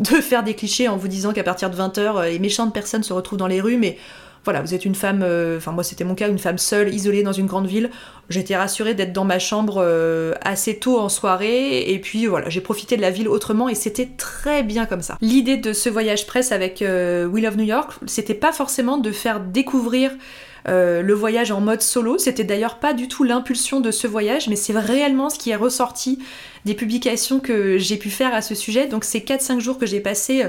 de 0.00 0.06
faire 0.06 0.42
des 0.42 0.54
clichés 0.54 0.88
en 0.88 0.96
vous 0.96 1.06
disant 1.06 1.32
qu'à 1.32 1.44
partir 1.44 1.70
de 1.70 1.76
20h, 1.76 2.28
les 2.28 2.40
méchantes 2.40 2.74
personnes 2.74 3.04
se 3.04 3.12
retrouvent 3.12 3.38
dans 3.38 3.46
les 3.46 3.60
rues, 3.60 3.76
mais 3.76 3.96
voilà, 4.44 4.60
vous 4.60 4.74
êtes 4.74 4.84
une 4.84 4.94
femme, 4.94 5.22
euh, 5.22 5.56
enfin 5.56 5.72
moi 5.72 5.82
c'était 5.82 6.04
mon 6.04 6.14
cas, 6.14 6.28
une 6.28 6.38
femme 6.38 6.58
seule, 6.58 6.94
isolée 6.94 7.22
dans 7.22 7.32
une 7.32 7.46
grande 7.46 7.66
ville. 7.66 7.90
J'étais 8.28 8.56
rassurée 8.56 8.94
d'être 8.94 9.12
dans 9.12 9.24
ma 9.24 9.38
chambre 9.38 9.76
euh, 9.78 10.32
assez 10.42 10.78
tôt 10.78 10.98
en 10.98 11.08
soirée, 11.08 11.90
et 11.90 11.98
puis 11.98 12.26
voilà, 12.26 12.48
j'ai 12.50 12.60
profité 12.60 12.96
de 12.96 13.02
la 13.02 13.10
ville 13.10 13.28
autrement, 13.28 13.68
et 13.68 13.74
c'était 13.74 14.08
très 14.18 14.62
bien 14.62 14.86
comme 14.86 15.02
ça. 15.02 15.16
L'idée 15.20 15.56
de 15.56 15.72
ce 15.72 15.88
voyage 15.88 16.26
presse 16.26 16.52
avec 16.52 16.82
euh, 16.82 17.26
Will 17.26 17.46
of 17.46 17.56
New 17.56 17.64
York, 17.64 17.92
c'était 18.06 18.34
pas 18.34 18.52
forcément 18.52 18.98
de 18.98 19.10
faire 19.10 19.40
découvrir 19.40 20.12
le 20.66 21.12
voyage 21.12 21.50
en 21.50 21.60
mode 21.60 21.82
solo. 21.82 22.16
C'était 22.16 22.42
d'ailleurs 22.42 22.76
pas 22.76 22.94
du 22.94 23.06
tout 23.06 23.22
l'impulsion 23.22 23.80
de 23.80 23.90
ce 23.90 24.06
voyage, 24.06 24.48
mais 24.48 24.56
c'est 24.56 24.72
réellement 24.72 25.28
ce 25.28 25.38
qui 25.38 25.50
est 25.50 25.56
ressorti 25.56 26.20
des 26.64 26.72
publications 26.72 27.38
que 27.38 27.76
j'ai 27.76 27.98
pu 27.98 28.08
faire 28.08 28.32
à 28.32 28.40
ce 28.40 28.54
sujet. 28.54 28.86
Donc 28.86 29.04
ces 29.04 29.20
4-5 29.20 29.60
jours 29.60 29.76
que 29.76 29.84
j'ai 29.84 30.00
passés 30.00 30.44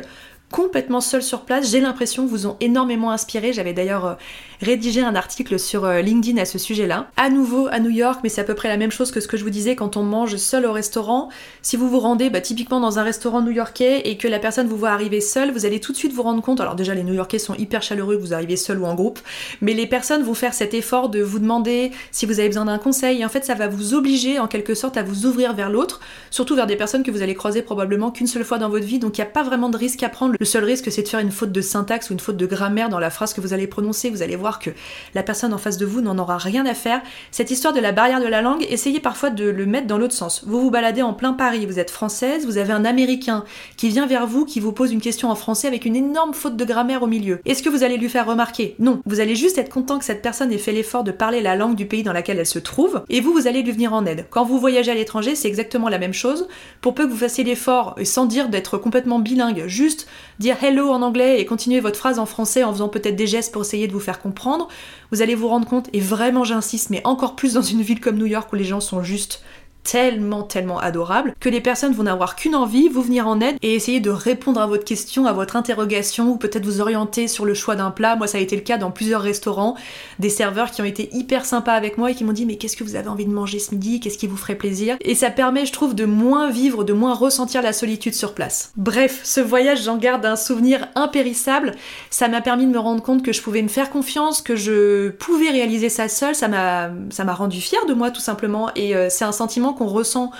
complètement 0.56 1.02
seul 1.02 1.22
sur 1.22 1.41
place. 1.41 1.70
J'ai 1.70 1.82
l'impression 1.82 2.26
vous 2.26 2.48
ont 2.48 2.56
énormément 2.62 3.12
inspiré. 3.12 3.52
J'avais 3.52 3.74
d'ailleurs 3.74 4.06
euh, 4.06 4.13
rédigé 4.62 5.02
un 5.02 5.13
article 5.13 5.60
sur 5.60 5.84
euh, 5.84 6.00
LinkedIn 6.00 6.41
à 6.41 6.46
ce 6.46 6.58
sujet-là. 6.58 7.08
À 7.18 7.30
nouveau 7.30 7.68
à 7.72 7.82
New 7.82 7.89
York, 7.89 8.22
mais 8.24 8.30
c'est 8.30 8.39
à 8.39 8.46
peu 8.46 8.56
près 8.56 8.70
la 8.70 8.78
même 8.78 8.89
chose 8.89 9.12
que 9.12 9.20
ce 9.20 9.28
que 9.28 9.36
je 9.36 9.44
vous 9.44 9.50
disais 9.50 9.76
quand 9.76 9.98
on 9.98 10.04
mange 10.04 10.38
seul 10.38 10.65
au 10.65 10.72
restaurant. 10.72 11.28
Si 11.62 11.76
vous 11.76 11.89
vous 11.89 12.00
rendez 12.00 12.30
bah, 12.30 12.39
typiquement 12.39 12.80
dans 12.80 13.00
un 13.00 13.04
restaurant 13.04 13.41
new-yorkais 13.41 14.04
et 14.06 14.15
que 14.15 14.30
la 14.30 14.39
personne 14.39 14.68
vous 14.68 14.78
voit 14.78 14.91
arriver 14.91 15.20
seule, 15.20 15.52
vous 15.52 15.65
allez 15.65 15.82
tout 15.82 15.91
de 15.91 15.98
suite 15.98 16.13
vous 16.13 16.24
rendre 16.24 16.41
compte. 16.41 16.62
Alors 16.62 16.76
déjà 16.76 16.96
les 16.96 17.04
New-Yorkais 17.04 17.38
sont 17.39 17.56
hyper 17.56 17.84
chaleureux 17.84 18.15
vous 18.15 18.34
arrivez 18.34 18.56
seul 18.56 18.80
ou 18.80 18.86
en 18.86 18.96
groupe, 18.96 19.20
mais 19.60 19.74
les 19.74 19.88
personnes 19.88 20.24
vont 20.24 20.36
faire 20.36 20.54
cet 20.54 20.74
effort 20.74 21.10
de 21.10 21.22
vous 21.22 21.39
demander 21.39 21.91
si 22.12 22.26
vous 22.26 22.39
avez 22.39 22.48
besoin 22.48 22.63
d'un 22.63 22.78
conseil. 22.78 23.26
En 23.26 23.30
fait, 23.30 23.44
ça 23.44 23.56
va 23.56 23.68
vous 23.68 23.94
obliger 23.94 24.39
en 24.39 24.48
quelque 24.48 24.74
sorte 24.74 24.96
à 24.96 25.04
vous 25.04 25.26
ouvrir 25.26 25.54
vers 25.54 25.70
l'autre, 25.70 26.00
surtout 26.32 26.56
vers 26.56 26.65
des 26.65 26.78
personnes 26.78 27.04
que 27.04 27.12
vous 27.12 27.22
allez 27.22 27.36
croiser 27.36 27.62
probablement 27.62 28.10
qu'une 28.10 28.28
seule 28.28 28.46
fois 28.46 28.58
dans 28.58 28.70
votre 28.70 28.86
vie. 28.86 29.00
Donc 29.00 29.18
il 29.18 29.22
n'y 29.22 29.28
a 29.28 29.32
pas 29.32 29.44
vraiment 29.44 29.68
de 29.68 29.76
risque 29.76 30.02
à 30.02 30.08
prendre. 30.08 30.34
Seul 30.46 30.64
risque, 30.64 30.92
c'est 30.92 31.04
de 31.04 31.08
faire 31.08 31.20
une 31.20 31.32
faute 31.32 31.52
de 31.52 31.62
syntaxe 31.62 32.10
ou 32.10 32.14
une 32.14 32.20
faute 32.20 32.38
de 32.38 32.46
grammaire 32.46 32.90
dans 32.90 33.00
la 33.00 33.10
phrase 33.10 33.34
que 33.34 33.42
vous 33.42 33.54
allez 33.54 33.68
prononcer. 33.68 34.10
Vous 34.10 34.22
allez 34.22 34.36
voir 34.36 34.60
que 34.60 34.70
la 35.14 35.24
personne 35.24 35.54
en 35.54 35.58
face 35.58 35.78
de 35.78 35.86
vous 35.86 36.02
n'en 36.02 36.18
aura 36.18 36.38
rien 36.38 36.66
à 36.66 36.74
faire. 36.74 37.02
Cette 37.32 37.52
histoire 37.52 37.74
de 37.74 37.80
la 37.80 37.92
barrière 37.92 38.22
de 38.22 38.28
la 38.28 38.42
langue, 38.42 38.66
essayez 38.70 39.00
parfois 39.00 39.30
de 39.30 39.46
le 39.46 39.66
mettre 39.66 39.88
dans 39.88 39.98
l'autre 39.98 40.14
sens. 40.14 40.44
Vous 40.46 40.62
vous 40.62 40.72
baladez 40.72 41.02
en 41.02 41.14
plein 41.14 41.34
Paris, 41.34 41.66
vous 41.66 41.80
êtes 41.80 41.92
française, 41.92 42.46
vous 42.46 42.58
avez 42.58 42.74
un 42.74 42.86
Américain 42.86 43.44
qui 43.78 43.90
vient 43.90 44.06
vers 44.06 44.28
vous, 44.28 44.46
qui 44.46 44.60
vous 44.60 44.72
pose 44.72 44.92
une 44.92 45.02
question 45.02 45.30
en 45.30 45.36
français 45.36 45.68
avec 45.68 45.86
une 45.86 45.96
énorme 45.96 46.34
faute 46.34 46.56
de 46.58 46.66
grammaire 46.66 47.04
au 47.04 47.08
milieu. 47.08 47.40
Est-ce 47.46 47.64
que 47.64 47.70
vous 47.70 47.84
allez 47.84 47.98
lui 47.98 48.10
faire 48.10 48.26
remarquer? 48.26 48.76
Non. 48.80 49.02
Vous 49.06 49.20
allez 49.20 49.36
juste 49.36 49.58
être 49.58 49.70
content 49.70 50.00
que 50.00 50.06
cette 50.06 50.22
personne 50.22 50.52
ait 50.52 50.58
fait 50.58 50.72
l'effort 50.72 51.04
de 51.04 51.12
parler 51.12 51.42
la 51.42 51.56
langue 51.56 51.76
du 51.76 51.86
pays 51.86 52.04
dans 52.04 52.14
laquelle 52.14 52.40
elle 52.40 52.46
se 52.46 52.60
trouve, 52.60 53.04
et 53.10 53.22
vous, 53.22 53.34
vous 53.34 53.48
allez 53.48 53.62
lui 53.62 53.72
venir 53.72 53.94
en 53.94 54.06
aide. 54.06 54.26
Quand 54.30 54.46
vous 54.46 54.60
voyagez 54.60 54.92
à 54.92 54.96
l'étranger, 54.96 55.36
c'est 55.36 55.48
exactement 55.48 55.90
la 55.90 55.98
même 55.98 56.14
chose. 56.14 56.48
Pour 56.82 56.94
peu 56.94 57.06
que 57.06 57.12
vous 57.12 57.18
fassiez 57.18 57.44
l'effort, 57.44 57.96
sans 58.04 58.26
dire 58.26 58.50
d'être 58.50 58.78
complètement 58.78 59.20
bilingue, 59.20 59.66
juste 59.68 60.08
dire 60.39 60.62
hello 60.63 60.89
en 60.89 61.02
anglais 61.02 61.39
et 61.39 61.45
continuer 61.45 61.80
votre 61.80 61.98
phrase 61.98 62.19
en 62.19 62.26
français 62.26 62.63
en 62.63 62.71
faisant 62.71 62.89
peut-être 62.89 63.15
des 63.15 63.28
gestes 63.28 63.54
pour 63.54 63.62
essayer 63.62 63.88
de 63.88 63.93
vous 63.93 64.00
faire 64.00 64.21
comprendre, 64.21 64.67
vous 65.12 65.21
allez 65.21 65.36
vous 65.36 65.48
rendre 65.48 65.67
compte, 65.67 65.89
et 65.93 66.00
vraiment 66.00 66.43
j'insiste, 66.43 66.89
mais 66.89 67.02
encore 67.06 67.36
plus 67.36 67.54
dans 67.54 67.62
une 67.62 67.82
ville 67.82 68.00
comme 68.00 68.17
New 68.17 68.26
York 68.26 68.52
où 68.52 68.56
les 68.56 68.63
gens 68.63 68.80
sont 68.80 69.04
juste 69.04 69.41
tellement, 69.86 70.43
tellement 70.43 70.80
adorable 70.80 71.36
que 71.39 71.48
les 71.48 71.62
personnes 71.62 71.93
vont 71.93 72.04
n'avoir 72.04 72.36
qu'une 72.36 72.56
envie, 72.56 72.89
vous 72.89 73.02
venir 73.02 73.28
en 73.28 73.39
aide 73.39 73.56
et 73.62 73.76
essayer 73.76 74.00
de 74.00 74.10
répondre 74.10 74.60
à 74.60 74.67
votre 74.67 74.84
question, 74.84 75.28
à 75.28 75.34
votre 75.34 75.56
interrogation 75.56 76.32
ou 76.32 76.38
peut-être 76.38 76.65
vous 76.65 76.82
orienter 76.82 77.28
sur 77.28 77.45
le 77.45 77.54
choix 77.54 77.76
d'un 77.76 77.91
plat. 77.91 78.15
Moi, 78.15 78.28
ça 78.28 78.39
a 78.39 78.41
été 78.41 78.56
le 78.56 78.63
cas 78.63 78.78
dans 78.78 78.91
plusieurs 78.91 79.21
restaurants, 79.21 79.76
des 80.19 80.30
serveurs 80.30 80.71
qui 80.71 80.82
ont 80.82 80.86
été 80.86 81.10
hyper 81.13 81.45
sympas 81.45 81.74
avec 81.74 81.98
moi 81.98 82.12
et 82.12 82.15
qui 82.15 82.24
m'ont 82.24 82.34
dit 82.34 82.45
mais 82.45 82.58
qu'est-ce 82.58 82.76
que 82.76 82.84
vous 82.84 82.95
avez 82.95 83.08
envie 83.08 83.26
de 83.26 83.32
manger 83.32 83.60
ce 83.60 83.71
midi? 83.71 84.00
Qu'est-ce 84.00 84.17
qui 84.17 84.28
vous 84.28 84.38
ferait 84.38 84.56
plaisir? 84.56 84.98
Et 85.02 85.13
ça 85.13 85.30
permet, 85.30 85.65
je 85.65 85.71
trouve, 85.71 85.93
de 85.93 86.06
moins 86.06 86.50
vivre, 86.50 86.84
de 86.84 86.93
moins 86.93 87.13
ressentir 87.13 87.62
la 87.62 87.71
solitude 87.71 88.15
sur 88.15 88.34
place. 88.34 88.71
Bref, 88.76 89.21
ce 89.24 89.39
voyage, 89.39 89.84
j'en 89.84 89.98
garde 89.98 90.26
un 90.26 90.36
souvenir 90.36 90.88
impérissable. 90.95 91.76
Ça 92.10 92.28
m'a 92.28 92.41
permis 92.41 92.65
de 92.65 92.71
me 92.71 92.80
rendre 92.80 93.04
compte 93.04 93.24
que 93.24 93.34
je 93.34 93.41
pouvais 93.41 93.62
me 93.62 93.67
faire 93.67 93.91
confiance, 93.91 94.41
que 94.41 94.56
je 94.56 95.10
pouvais 95.10 95.52
réaliser 95.52 95.89
ça 95.89 96.08
seule. 96.08 96.34
Ça 96.34 96.48
m'a, 96.48 97.34
rendu 97.36 97.60
fière 97.60 97.86
de 97.86 97.93
moi 97.93 98.12
tout 98.12 98.21
simplement 98.21 98.69
et 98.76 98.95
euh, 98.95 99.10
c'est 99.10 99.26
un 99.26 99.34
sentiment 99.34 99.75
qu'on 99.76 99.88
ressent 99.88 100.32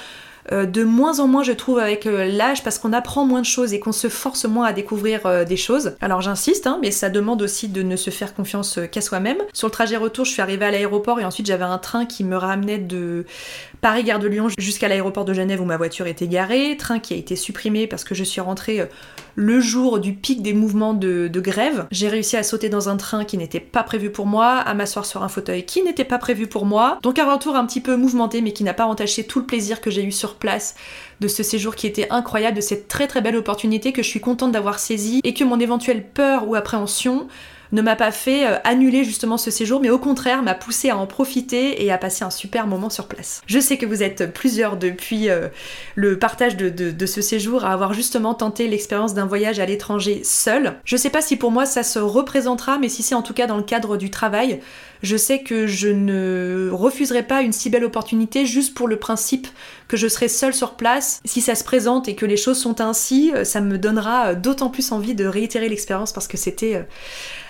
euh, 0.52 0.66
de 0.66 0.84
moins 0.84 1.20
en 1.20 1.28
moins 1.28 1.42
je 1.42 1.52
trouve 1.52 1.80
avec 1.80 2.06
euh, 2.06 2.26
l'âge 2.26 2.64
parce 2.64 2.78
qu'on 2.78 2.94
apprend 2.94 3.26
moins 3.26 3.42
de 3.42 3.46
choses 3.46 3.74
et 3.74 3.80
qu'on 3.80 3.92
se 3.92 4.10
force 4.10 4.46
moins 4.46 4.66
à 4.66 4.74
découvrir 4.74 5.26
euh, 5.26 5.44
des 5.44 5.58
choses. 5.58 5.96
Alors 6.02 6.22
j'insiste, 6.22 6.68
hein, 6.68 6.78
mais 6.82 6.92
ça 6.92 7.10
demande 7.10 7.42
aussi 7.42 7.68
de 7.68 7.82
ne 7.82 7.96
se 7.96 8.12
faire 8.12 8.36
confiance 8.36 8.80
qu'à 8.92 9.02
soi-même. 9.02 9.38
Sur 9.54 9.68
le 9.68 9.72
trajet 9.72 9.98
retour, 9.98 10.26
je 10.26 10.32
suis 10.32 10.42
arrivée 10.42 10.66
à 10.66 10.72
l'aéroport 10.72 11.20
et 11.20 11.26
ensuite 11.26 11.48
j'avais 11.48 11.64
un 11.64 11.80
train 11.80 12.06
qui 12.06 12.24
me 12.24 12.38
ramenait 12.38 12.78
de 12.78 13.26
Paris-Gare 13.82 14.20
de 14.20 14.28
Lyon 14.28 14.50
jusqu'à 14.60 14.88
l'aéroport 14.88 15.26
de 15.26 15.34
Genève 15.34 15.62
où 15.62 15.66
ma 15.66 15.78
voiture 15.78 16.06
était 16.06 16.28
garée. 16.28 16.78
Train 16.78 17.00
qui 17.00 17.16
a 17.16 17.18
été 17.18 17.36
supprimé 17.36 17.88
parce 17.88 18.04
que 18.04 18.14
je 18.14 18.24
suis 18.24 18.42
rentrée 18.42 18.88
le 19.36 19.60
jour 19.60 20.00
du 20.00 20.14
pic 20.14 20.42
des 20.42 20.54
mouvements 20.54 20.94
de, 20.94 21.30
grève. 21.36 21.86
J'ai 21.92 22.08
réussi 22.08 22.38
à 22.38 22.44
sauter 22.44 22.70
dans 22.70 22.90
un 22.90 22.98
train 22.98 23.26
qui 23.26 23.38
n'était 23.38 23.60
pas 23.60 23.84
prévu 23.84 24.10
pour 24.10 24.26
moi, 24.26 24.54
à 24.56 24.74
m'asseoir 24.74 25.06
sur 25.06 25.24
un 25.24 25.28
fauteuil 25.28 25.66
qui 25.66 25.84
n'était 25.84 26.06
pas 26.06 26.18
prévu 26.18 26.48
pour 26.48 26.66
moi. 26.66 26.98
Donc 27.04 27.20
un 27.20 27.32
retour 27.32 27.56
un 27.56 27.66
petit 27.66 27.82
peu 27.82 27.98
mouvementé 27.98 28.42
mais 28.42 28.54
qui 28.54 28.64
n'a 28.64 28.74
pas 28.74 28.86
entaché 28.86 29.26
tout 29.26 29.40
le 29.40 29.46
plaisir 29.46 29.82
que 29.82 29.92
j'ai 29.92 30.04
eu 30.04 30.12
sur 30.12 30.36
place 30.36 30.76
de 31.20 31.28
ce 31.28 31.44
séjour 31.44 31.76
qui 31.76 31.88
était 31.88 32.08
incroyable, 32.10 32.56
de 32.56 32.62
cette 32.62 32.88
très 32.88 33.08
très 33.08 33.22
belle 33.22 33.36
opportunité 33.36 33.92
que 33.92 34.02
je 34.02 34.08
suis 34.08 34.22
contente 34.22 34.52
d'avoir 34.52 34.80
saisie 34.80 35.22
et 35.24 35.34
que 35.34 35.44
mon 35.44 35.60
éventuelle 35.60 36.08
peur 36.08 36.48
ou 36.48 36.56
appréhension 36.56 37.28
ne 37.76 37.82
m'a 37.82 37.96
pas 37.96 38.12
fait 38.12 38.48
euh, 38.48 38.58
annuler 38.64 39.04
justement 39.04 39.38
ce 39.38 39.52
séjour, 39.52 39.82
mais 39.82 39.92
au 39.92 40.00
contraire 40.00 40.42
m'a 40.42 40.56
poussé 40.56 40.90
à 40.90 40.98
en 40.98 41.06
profiter 41.06 41.84
et 41.86 41.92
à 41.92 41.98
passer 41.98 42.24
un 42.24 42.32
super 42.32 42.66
moment 42.66 42.90
sur 42.90 43.08
place. 43.08 43.42
Je 43.46 43.60
sais 43.60 43.78
que 43.78 43.86
vous 43.86 44.02
êtes 44.02 44.34
plusieurs 44.34 44.78
depuis 44.78 45.30
euh, 45.30 45.50
le 45.94 46.18
partage 46.18 46.58
de, 46.58 47.06
ce 47.06 47.22
séjour 47.22 47.66
à 47.66 47.74
avoir 47.74 47.94
justement 47.94 48.34
tenté 48.34 48.68
l'expérience 48.68 49.14
d'un 49.14 49.26
voyage 49.26 49.60
à 49.60 49.66
l'étranger 49.66 50.22
seul. 50.24 50.76
Je 50.86 50.98
sais 50.98 51.10
pas 51.12 51.22
si 51.22 51.36
pour 51.36 51.52
moi 51.52 51.66
ça 51.66 51.84
se 51.84 52.00
représentera, 52.00 52.80
mais 52.80 52.90
si 52.90 53.04
c'est 53.04 53.14
en 53.14 53.22
tout 53.22 53.34
cas 53.34 53.46
dans 53.46 53.58
le 53.58 53.64
cadre 53.64 53.98
du 53.98 54.10
travail, 54.10 54.60
je 55.04 55.18
sais 55.18 55.40
que 55.40 55.68
je 55.68 55.90
ne 55.90 56.70
refuserai 56.72 57.24
pas 57.24 57.42
une 57.42 57.52
si 57.52 57.70
belle 57.70 57.84
opportunité 57.84 58.46
juste 58.46 58.74
pour 58.74 58.88
le 58.88 58.98
principe 58.98 59.48
que 59.88 59.98
je 59.98 60.08
serai 60.08 60.30
seule 60.30 60.54
sur 60.54 60.76
place. 60.76 61.20
Si 61.26 61.42
ça 61.42 61.54
se 61.54 61.64
présente 61.64 62.08
et 62.08 62.16
que 62.16 62.26
les 62.26 62.38
choses 62.38 62.58
sont 62.58 62.82
ainsi, 62.82 63.32
euh, 63.36 63.44
ça 63.44 63.62
me 63.62 63.78
donnera 63.78 64.34
d'autant 64.34 64.70
plus 64.70 64.92
envie 64.92 65.14
de 65.14 65.26
réitérer 65.26 65.70
l'expérience 65.70 66.14
parce 66.14 66.28
que 66.28 66.38
c'était 66.38 66.86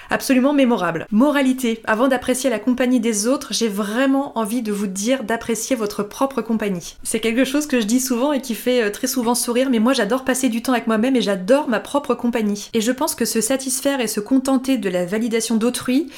absolument 0.10 0.54
mémorable. 0.54 1.08
Moralité, 1.12 1.82
avant 1.86 2.08
d'apprécier 2.08 2.50
la 2.50 2.60
compagnie 2.60 3.00
des 3.00 3.28
autres, 3.28 3.54
j'ai 3.54 3.68
vraiment 3.68 4.38
envie 4.38 4.62
de 4.62 4.72
vous 4.72 4.88
dire 4.88 5.24
d'apprécier 5.24 5.76
votre 5.76 6.04
propre 6.04 6.42
compagnie. 6.42 6.96
C'est 7.04 7.20
quelque 7.20 7.46
chose 7.46 7.68
que 7.68 7.80
je 7.80 7.86
dis 7.86 8.00
souvent 8.00 8.34
et 8.34 8.42
qui 8.42 8.56
fait 8.56 8.84
euh, 8.84 8.90
très 8.90 9.08
souvent 9.08 9.36
sourire, 9.36 9.70
mais 9.70 9.80
moi 9.80 9.94
j'adore 9.94 10.24
passer 10.24 10.50
du 10.50 10.62
temps 10.62 10.74
avec 10.74 10.88
moi-même 10.88 11.16
et 11.16 11.22
j'adore 11.22 11.70
ma 11.70 11.80
propre 11.80 12.14
compagnie. 12.16 12.70
Et 12.74 12.82
je 12.82 12.92
pense 12.92 13.16
que 13.16 13.26
se 13.26 13.42
satisfaire 13.42 14.00
et 14.00 14.08
se 14.08 14.20
contenter 14.20 14.78
de 14.78 14.90
la 14.90 15.06
validation 15.06 15.56
d'autrui, 15.56 16.10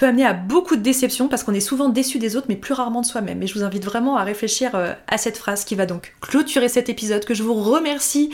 peut 0.00 0.06
amener 0.06 0.24
à 0.24 0.32
beaucoup 0.32 0.76
de 0.76 0.80
déceptions 0.80 1.28
parce 1.28 1.44
qu'on 1.44 1.52
est 1.52 1.60
souvent 1.60 1.90
déçu 1.90 2.18
des 2.18 2.34
autres 2.34 2.46
mais 2.48 2.56
plus 2.56 2.72
rarement 2.72 3.02
de 3.02 3.06
soi-même. 3.06 3.42
Et 3.42 3.46
je 3.46 3.52
vous 3.52 3.64
invite 3.64 3.84
vraiment 3.84 4.16
à 4.16 4.24
réfléchir 4.24 4.70
euh, 4.74 4.94
à 5.06 5.18
cette 5.18 5.36
phrase 5.36 5.64
qui 5.64 5.74
va 5.74 5.84
donc 5.84 6.14
clôturer 6.22 6.70
cet 6.70 6.88
épisode 6.88 7.26
que 7.26 7.34
je 7.34 7.42
vous 7.42 7.52
remercie 7.52 8.30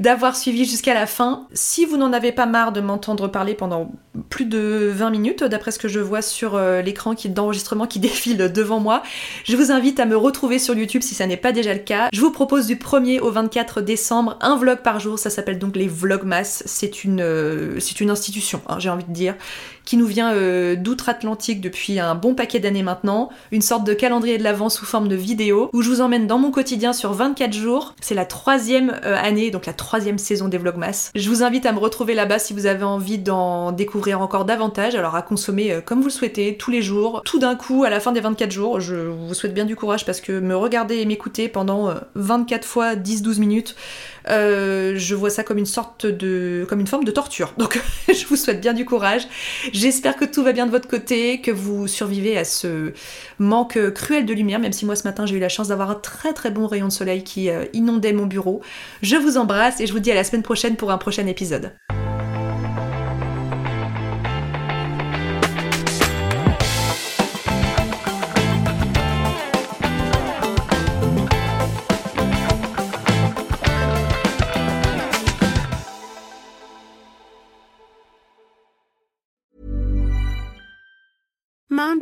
d'avoir 0.00 0.34
suivi 0.34 0.64
jusqu'à 0.64 0.92
la 0.92 1.06
fin. 1.06 1.46
Si 1.52 1.84
vous 1.84 1.96
n'en 1.96 2.12
avez 2.12 2.32
pas 2.32 2.46
marre 2.46 2.72
de 2.72 2.80
m'entendre 2.80 3.28
parler 3.28 3.54
pendant 3.54 3.92
plus 4.28 4.44
de 4.44 4.90
20 4.92 5.10
minutes 5.10 5.44
d'après 5.44 5.70
ce 5.70 5.78
que 5.78 5.86
je 5.86 6.00
vois 6.00 6.20
sur 6.20 6.56
euh, 6.56 6.82
l'écran 6.82 7.14
d'enregistrement 7.26 7.86
qui 7.86 7.98
défile 8.00 8.50
devant 8.52 8.80
moi, 8.80 9.04
je 9.44 9.56
vous 9.56 9.70
invite 9.70 10.00
à 10.00 10.06
me 10.06 10.16
retrouver 10.16 10.58
sur 10.58 10.74
YouTube 10.74 11.02
si 11.02 11.14
ça 11.14 11.28
n'est 11.28 11.36
pas 11.36 11.52
déjà 11.52 11.74
le 11.74 11.80
cas. 11.80 12.08
Je 12.12 12.20
vous 12.20 12.32
propose 12.32 12.66
du 12.66 12.74
1er 12.74 13.20
au 13.20 13.30
24 13.30 13.82
décembre 13.82 14.36
un 14.40 14.56
vlog 14.56 14.78
par 14.78 14.98
jour, 14.98 15.20
ça 15.20 15.30
s'appelle 15.30 15.60
donc 15.60 15.76
les 15.76 15.86
Vlogmas, 15.86 16.64
c'est 16.66 17.04
une, 17.04 17.20
euh, 17.20 17.78
c'est 17.78 18.00
une 18.00 18.10
institution, 18.10 18.62
hein, 18.68 18.80
j'ai 18.80 18.90
envie 18.90 19.04
de 19.04 19.12
dire, 19.12 19.36
qui 19.84 19.96
nous 19.96 20.06
vient 20.06 20.34
d'outre-Atlantique 20.76 21.60
depuis 21.60 21.98
un 21.98 22.14
bon 22.14 22.34
paquet 22.34 22.58
d'années 22.58 22.82
maintenant, 22.82 23.30
une 23.52 23.62
sorte 23.62 23.84
de 23.84 23.94
calendrier 23.94 24.38
de 24.38 24.44
l'avant 24.44 24.68
sous 24.68 24.84
forme 24.84 25.08
de 25.08 25.16
vidéo, 25.16 25.70
où 25.72 25.82
je 25.82 25.90
vous 25.90 26.00
emmène 26.00 26.26
dans 26.26 26.38
mon 26.38 26.50
quotidien 26.50 26.92
sur 26.92 27.12
24 27.12 27.52
jours. 27.52 27.94
C'est 28.00 28.14
la 28.14 28.24
troisième 28.24 28.90
euh, 29.04 29.16
année, 29.16 29.50
donc 29.50 29.66
la 29.66 29.72
troisième 29.72 30.18
saison 30.18 30.48
des 30.48 30.58
Vlogmas. 30.58 31.10
Je 31.14 31.28
vous 31.28 31.42
invite 31.42 31.66
à 31.66 31.72
me 31.72 31.78
retrouver 31.78 32.14
là-bas 32.14 32.38
si 32.38 32.52
vous 32.52 32.66
avez 32.66 32.84
envie 32.84 33.18
d'en 33.18 33.72
découvrir 33.72 34.20
encore 34.20 34.44
davantage, 34.44 34.94
alors 34.94 35.16
à 35.16 35.22
consommer 35.22 35.72
euh, 35.72 35.80
comme 35.80 36.00
vous 36.00 36.08
le 36.08 36.12
souhaitez, 36.12 36.56
tous 36.56 36.70
les 36.70 36.82
jours, 36.82 37.22
tout 37.24 37.38
d'un 37.38 37.56
coup, 37.56 37.84
à 37.84 37.90
la 37.90 38.00
fin 38.00 38.12
des 38.12 38.20
24 38.20 38.50
jours. 38.50 38.80
Je 38.80 38.94
vous 38.94 39.34
souhaite 39.34 39.54
bien 39.54 39.64
du 39.64 39.76
courage 39.76 40.04
parce 40.04 40.20
que 40.20 40.38
me 40.38 40.56
regarder 40.56 40.96
et 40.96 41.06
m'écouter 41.06 41.48
pendant 41.48 41.94
24 42.14 42.62
euh, 42.62 42.66
fois 42.66 42.94
10-12 42.94 43.38
minutes, 43.38 43.76
je 44.26 45.14
vois 45.14 45.30
ça 45.30 45.44
comme 45.44 45.58
une 45.58 45.66
sorte 45.66 46.06
de... 46.06 46.66
comme 46.68 46.80
une 46.80 46.86
forme 46.86 47.04
de 47.04 47.10
torture. 47.10 47.54
Donc 47.58 47.80
je 48.08 48.26
vous 48.26 48.36
souhaite 48.36 48.60
bien 48.60 48.72
du 48.72 48.84
courage. 48.84 49.26
J'espère 49.72 50.16
que 50.16 50.24
tout 50.24 50.42
va 50.42 50.52
bien 50.52 50.66
de 50.66 50.70
votre 50.70 50.88
côté, 50.88 51.40
que 51.40 51.50
vous 51.50 51.86
survivez 51.86 52.36
à 52.36 52.44
ce 52.44 52.92
manque 53.38 53.78
cruel 53.92 54.26
de 54.26 54.34
lumière, 54.34 54.58
même 54.58 54.72
si 54.72 54.86
moi 54.86 54.96
ce 54.96 55.04
matin 55.04 55.26
j'ai 55.26 55.36
eu 55.36 55.40
la 55.40 55.48
chance 55.48 55.68
d'avoir 55.68 55.90
un 55.90 55.94
très 55.94 56.32
très 56.32 56.50
bon 56.50 56.66
rayon 56.66 56.88
de 56.88 56.92
soleil 56.92 57.24
qui 57.24 57.50
euh, 57.50 57.64
inondait 57.72 58.12
mon 58.12 58.26
bureau. 58.26 58.60
Je 59.02 59.16
vous 59.16 59.36
embrasse 59.36 59.80
et 59.80 59.86
je 59.86 59.92
vous 59.92 60.00
dis 60.00 60.10
à 60.10 60.14
la 60.14 60.24
semaine 60.24 60.42
prochaine 60.42 60.76
pour 60.76 60.90
un 60.90 60.98
prochain 60.98 61.26
épisode. 61.26 61.72